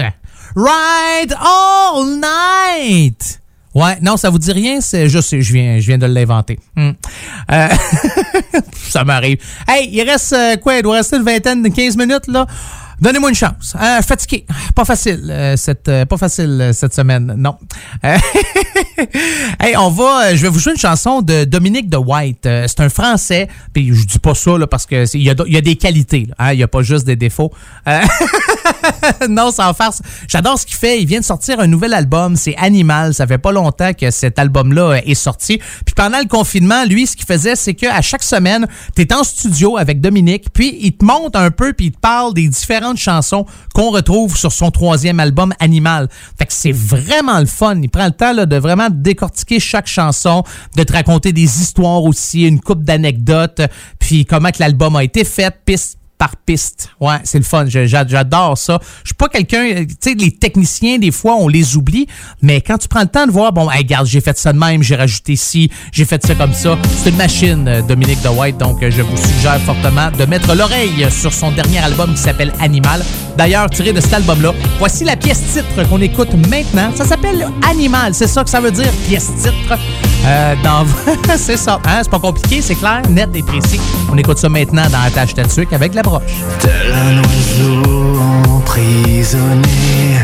[0.56, 3.40] Ride All Night.
[3.74, 4.80] Ouais, non, ça vous dit rien?
[4.80, 6.58] C'est, je viens, je viens de l'inventer.
[6.74, 6.90] Hmm.
[7.52, 7.68] Euh,
[8.88, 9.38] ça m'arrive.
[9.68, 10.76] Hey, il reste euh, quoi?
[10.76, 12.46] Il doit rester une vingtaine, de 15 minutes, là.
[13.00, 13.76] Donnez-moi une chance.
[13.80, 14.44] Euh, fatigué.
[14.74, 17.34] Pas facile, euh, cette, euh, pas facile cette semaine.
[17.36, 17.56] Non.
[19.60, 20.34] Hey, on va.
[20.34, 22.40] je vais vous jouer une chanson de Dominique de White.
[22.42, 23.48] C'est un Français.
[23.72, 26.26] Puis je dis pas ça là, parce que il y, a, des qualités.
[26.38, 27.52] hein, Il y a pas juste des défauts.
[29.28, 30.00] Non, sans farce.
[30.26, 31.00] J'adore ce qu'il fait.
[31.00, 32.36] Il vient de sortir un nouvel album.
[32.36, 33.14] C'est Animal.
[33.14, 35.58] Ça fait pas longtemps que cet album-là euh, est sorti.
[35.84, 39.24] Puis pendant le confinement, lui, ce qu'il faisait, c'est qu'à chaque semaine, tu es en
[39.24, 42.96] studio avec Dominique, puis il te monte un peu, puis il te parle des différentes
[42.96, 46.08] chansons qu'on retrouve sur son troisième album Animal.
[46.38, 47.80] Fait que c'est vraiment le fun.
[47.82, 50.44] Il prend le temps là, de vraiment décortiquer chaque chanson,
[50.76, 53.62] de te raconter des histoires aussi, une coupe d'anecdotes,
[53.98, 56.90] puis comment que l'album a été fait, piste par piste.
[57.00, 57.64] Ouais, c'est le fun.
[57.66, 58.78] J'adore ça.
[59.02, 62.06] Je suis pas quelqu'un, euh, tu sais, les techniciens, des fois, on les oublie,
[62.42, 64.58] mais quand tu prends le temps de voir, bon, hey, regarde, j'ai fait ça de
[64.58, 66.76] même, j'ai rajouté ci, j'ai fait ça comme ça.
[67.02, 70.54] C'est une machine, euh, Dominique de White, donc euh, je vous suggère fortement de mettre
[70.54, 73.02] l'oreille sur son dernier album qui s'appelle Animal.
[73.36, 76.90] D'ailleurs, tiré de cet album-là, voici la pièce titre qu'on écoute maintenant.
[76.96, 79.78] Ça s'appelle Animal, c'est ça que ça veut dire, pièce titre.
[80.26, 80.84] Euh, dans...
[81.36, 82.00] c'est ça, hein?
[82.02, 83.80] c'est pas compliqué, c'est clair, net et précis.
[84.10, 86.02] On écoute ça maintenant dans Attache Tatuc avec la
[86.58, 87.82] Tel un oiseau
[88.48, 90.18] emprisonné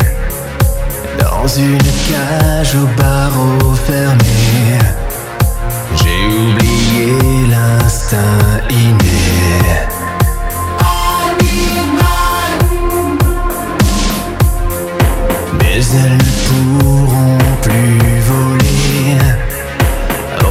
[1.20, 1.76] dans une
[2.08, 4.78] cage aux barreaux fermés.
[5.96, 7.12] J'ai oublié
[7.50, 9.20] l'instinct inné.
[15.58, 19.18] Mais elles ne pourront plus voler.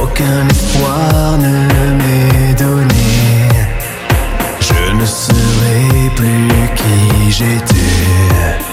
[0.00, 1.56] Aucun espoir ne
[1.96, 2.03] m'est
[6.14, 8.63] plus qui j'étais.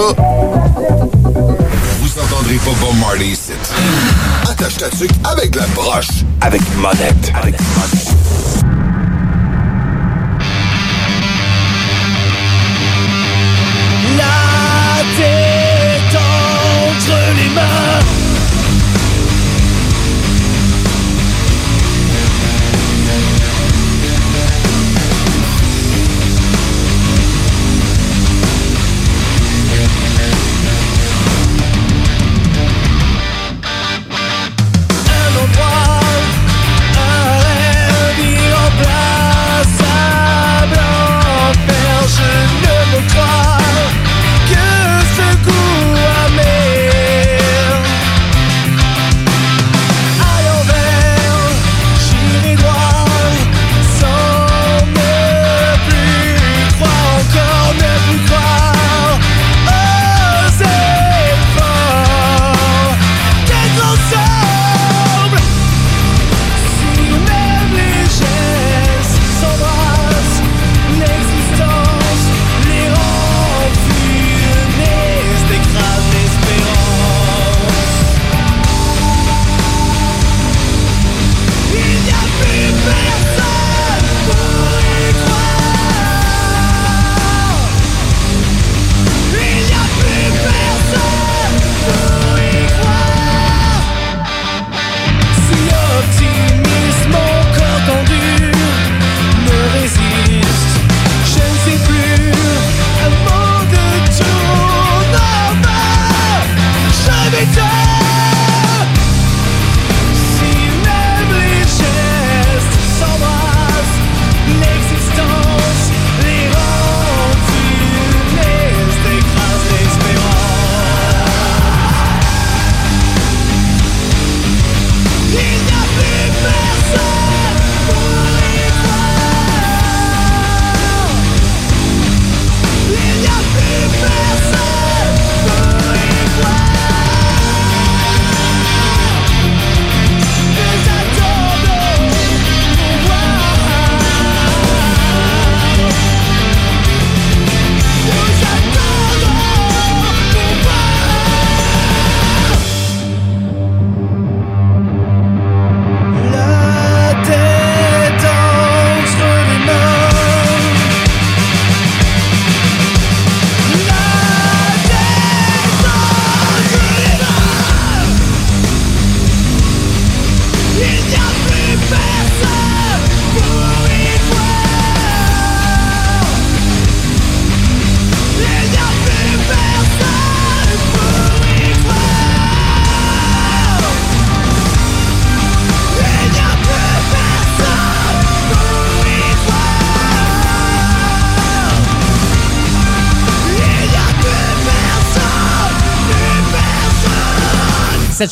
[0.00, 0.14] Vous
[2.18, 3.52] entendrez pas Bob Marley ici.
[4.50, 6.24] Attache ta tuque avec la broche.
[6.40, 7.32] Avec monette.
[7.34, 8.19] Avec monette.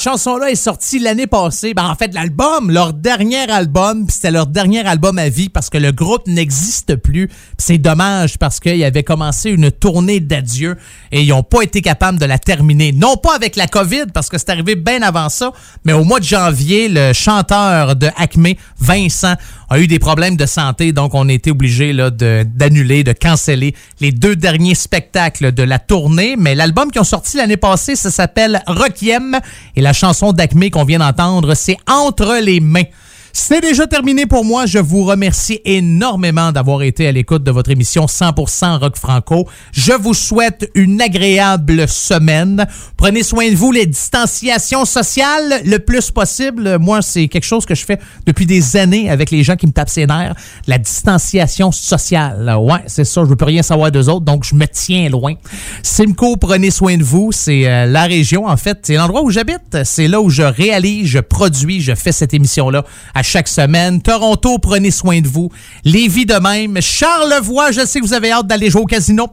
[0.09, 1.75] Chanson-là est sortie l'année passée.
[1.75, 5.77] Ben, en fait, l'album, leur dernier album, c'était leur dernier album à vie parce que
[5.77, 7.29] le groupe n'existe plus.
[7.59, 10.79] C'est dommage parce qu'ils avaient commencé une tournée d'adieu
[11.13, 12.93] et ils n'ont pas été capables de la terminer.
[12.93, 15.53] Non pas avec la COVID, parce que c'est arrivé bien avant ça,
[15.85, 19.35] mais au mois de janvier, le chanteur de Acme, Vincent,
[19.71, 24.13] a eu des problèmes de santé, donc on a été obligé d'annuler, de, canceller les
[24.13, 26.37] deux derniers spectacles de la tournée.
[26.39, 29.39] Mais l'album qui ont sorti l'année passée, ça s'appelle Requiem,
[29.77, 32.85] et la chanson d'Acme qu'on vient d'entendre, c'est Entre les mains.
[33.33, 34.67] C'est déjà terminé pour moi.
[34.67, 39.49] Je vous remercie énormément d'avoir été à l'écoute de votre émission 100% Rock Franco.
[39.73, 42.67] Je vous souhaite une agréable semaine.
[42.97, 46.79] Prenez soin de vous, les distanciations sociales le plus possible.
[46.79, 49.73] Moi, c'est quelque chose que je fais depuis des années avec les gens qui me
[49.73, 50.35] tapent ses nerfs.
[50.67, 52.57] La distanciation sociale.
[52.59, 53.23] Ouais, c'est ça.
[53.25, 55.35] Je veux plus rien savoir d'eux autres, donc je me tiens loin.
[55.83, 57.31] Simcoe, prenez soin de vous.
[57.33, 58.79] C'est euh, la région, en fait.
[58.83, 59.85] C'est l'endroit où j'habite.
[59.85, 62.85] C'est là où je réalise, je produis, je fais cette émission-là
[63.19, 64.01] à chaque semaine.
[64.01, 65.51] Toronto, prenez soin de vous.
[65.85, 66.81] Lévis de même.
[66.81, 69.27] Charlevoix, je sais que vous avez hâte d'aller jouer au casino.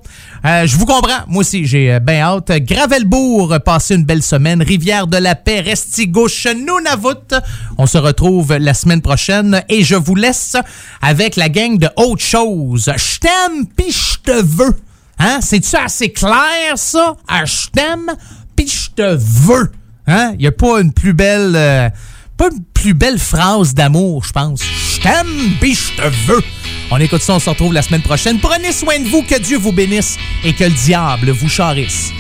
[0.44, 1.24] Euh, je vous comprends.
[1.28, 2.52] Moi aussi, j'ai euh, bien hâte.
[2.62, 4.64] Gravelbourg, passez une belle semaine.
[4.64, 7.36] Rivière de la Paix, Restigouche, Nunavut.
[7.78, 10.58] On se retrouve la semaine prochaine et je vous laisse
[11.04, 12.92] avec la gang de Autre Chose.
[12.96, 14.76] Je t'aime pis je te veux.
[15.20, 15.42] Hein?
[15.42, 17.16] C'est-tu assez clair, ça?
[17.28, 18.12] Ah, je t'aime
[18.56, 19.72] pis je te veux.
[20.08, 20.34] Hein?
[20.40, 21.54] Y a pas une plus belle...
[21.56, 21.90] euh,
[22.38, 24.62] pas une plus belle phrase d'amour, je pense.
[24.62, 26.44] Je t'aime pis je te veux.
[26.92, 28.40] On écoute ça, on se retrouve la semaine prochaine.
[28.40, 32.12] Prenez soin de vous, que Dieu vous bénisse et que le diable vous charisse.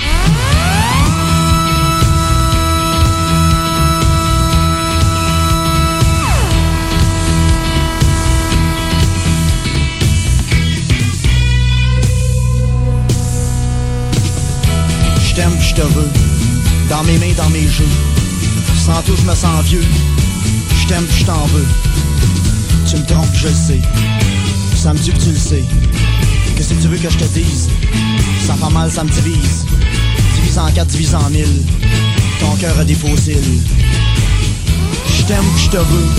[15.27, 16.09] Je t'aime, je te veux.
[16.89, 17.85] Dans mes mains, dans mes jeux.
[18.85, 19.83] Sans tout, je me sens vieux.
[20.79, 21.65] Je t'aime, je t'en veux.
[22.87, 23.81] Tu me trompes, je le sais.
[24.75, 25.63] Ça me tue tu le sais.
[26.55, 27.67] Qu'est-ce que tu veux que je te dise?
[28.45, 29.65] Ça fait mal, ça me divise.
[30.35, 31.63] Divise en quatre, divise en mille.
[32.39, 33.59] Ton cœur a des fossiles.
[35.17, 36.09] Je t'aime, je te veux.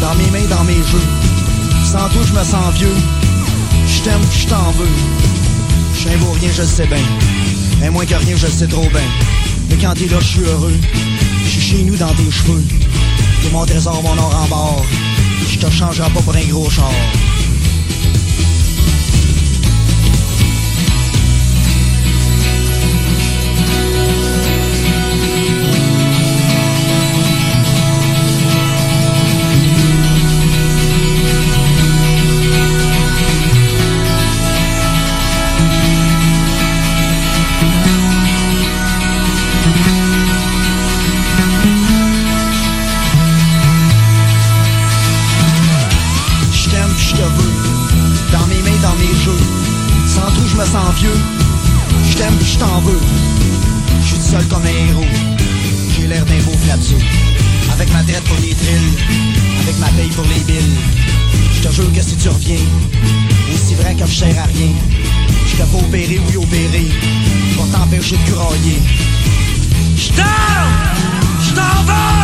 [0.00, 1.06] Dans mes mains, dans mes jeux.
[1.84, 2.96] Sans tout, je me sens vieux.
[3.86, 4.88] Je t'aime, je t'en veux.
[5.94, 6.98] Je beau rien, je le sais bien.
[7.80, 9.08] Mais moins que rien, je le sais trop bien.
[9.70, 10.74] Mais quand t'es là, je suis heureux.
[11.54, 12.64] Suis chez nous dans tes cheveux.
[13.40, 14.84] T'es mon trésor, mon or en bord.
[15.48, 16.90] Je te changerai pas pour un gros char.
[52.64, 53.00] T'en veux.
[54.00, 55.06] Je suis seul comme un héros.
[55.96, 56.96] J'ai l'air d'un beau flapso.
[57.72, 58.96] Avec ma traite pour les trilles.
[59.60, 60.78] Avec ma paye pour les billes.
[61.54, 62.64] Je te jure que si tu reviens,
[63.54, 64.72] aussi vrai que je à rien.
[65.46, 66.86] Je t'ai pas opéré, oui opéré.
[67.56, 68.82] Pour t'empêcher de grailler.
[69.96, 70.26] Je t'aime!
[71.46, 72.23] Je t'en!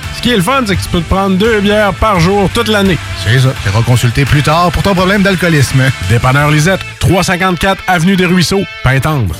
[0.15, 2.49] Ce qui est le fun, c'est que tu peux te prendre deux bières par jour
[2.53, 2.97] toute l'année.
[3.23, 3.53] C'est ça.
[3.63, 5.83] Tu iras consulter plus tard pour ton problème d'alcoolisme.
[6.09, 9.35] Dépanneur Lisette, 354 Avenue des Ruisseaux, Pintendre.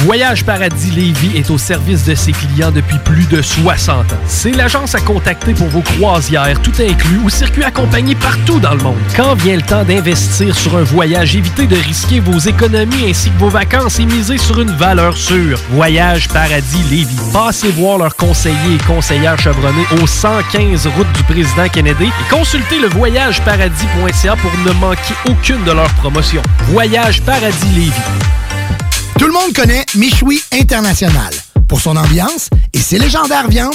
[0.00, 4.16] Voyage Paradis Lévis est au service de ses clients depuis plus de 60 ans.
[4.26, 8.82] C'est l'agence à contacter pour vos croisières, tout inclus, ou circuits accompagnés partout dans le
[8.82, 8.98] monde.
[9.16, 13.38] Quand vient le temps d'investir sur un voyage, évitez de risquer vos économies ainsi que
[13.38, 15.58] vos vacances et misez sur une valeur sûre.
[15.70, 17.16] Voyage Paradis Lévis.
[17.32, 22.78] Passez voir leurs conseillers et conseillères chevronnés au 115 route du président Kennedy et consultez
[22.78, 26.42] le voyageparadis.ca pour ne manquer aucune de leurs promotions.
[26.68, 27.92] Voyage Paradis Lévis.
[29.18, 31.32] Tout le monde connaît Michoui International
[31.68, 33.74] pour son ambiance et ses légendaires viandes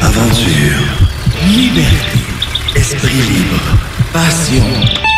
[0.00, 0.80] Aventure,
[1.54, 2.18] liberté,
[2.76, 3.60] esprit libre,
[4.12, 5.17] passion.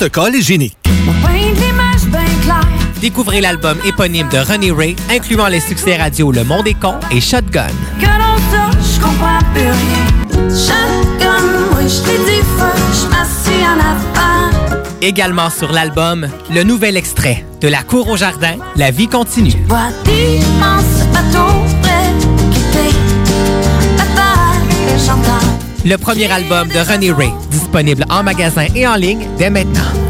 [0.00, 0.78] protocole hygiénique.
[3.02, 7.20] Découvrez l'album éponyme de Ronnie Ray, incluant les succès radio Le Monde est con et
[7.20, 7.66] Shotgun.
[15.02, 19.52] Également sur l'album, le nouvel extrait de La cour au jardin, La vie continue.
[25.84, 30.09] Le premier album de Ronnie Ray, disponible en magasin et en ligne dès maintenant.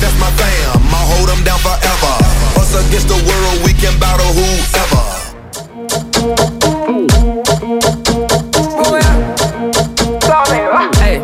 [0.00, 2.14] That's my fam, I'll hold them down forever.
[2.60, 5.04] Us against the world, we can battle whoever.
[11.00, 11.20] Hey.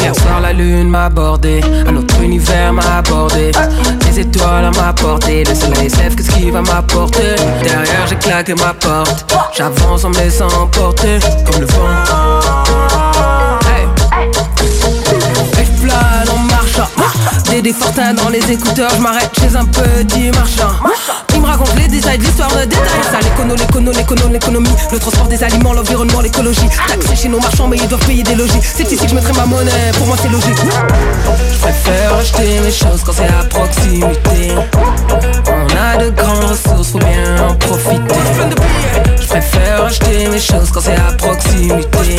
[0.00, 3.52] Hier soir, la lune m'a abordé, un autre univers m'a abordé.
[4.06, 7.36] Les étoiles à ma portée, le soleil se lève, qu'est-ce qui va m'apporter?
[7.62, 9.24] Derrière, j'ai claqué ma porte,
[9.56, 12.41] j'avance en me laissant emporter, comme le vent.
[17.52, 20.72] Dédé Fortin dans les écouteurs, je m'arrête chez un petit marchand.
[21.34, 23.04] Il me raconte les détails de l'histoire de détails.
[23.10, 24.70] Ça, l'écono, l'écono, l'écono, l'économie.
[24.90, 26.70] Le transport des aliments, l'environnement, l'écologie.
[26.88, 28.58] Taxé chez nos marchands, mais ils doivent payer des logis.
[28.62, 30.56] C'est ici que je mettrai ma monnaie, pour moi c'est logique.
[31.52, 34.54] Je préfère acheter mes choses quand c'est à proximité.
[35.46, 38.14] On a de grandes ressources, faut bien en profiter.
[39.20, 42.16] Je préfère acheter mes choses quand c'est à proximité.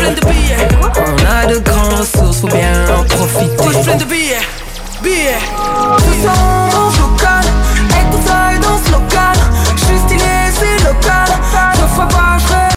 [0.96, 3.64] On a de grandes ressources, faut bien en profiter
[5.04, 5.38] billet.
[5.98, 7.44] Tous en rouge local,
[7.90, 9.38] écoute ça et danse local.
[9.76, 11.30] Juste il est si local,
[11.82, 12.33] ne faut pas.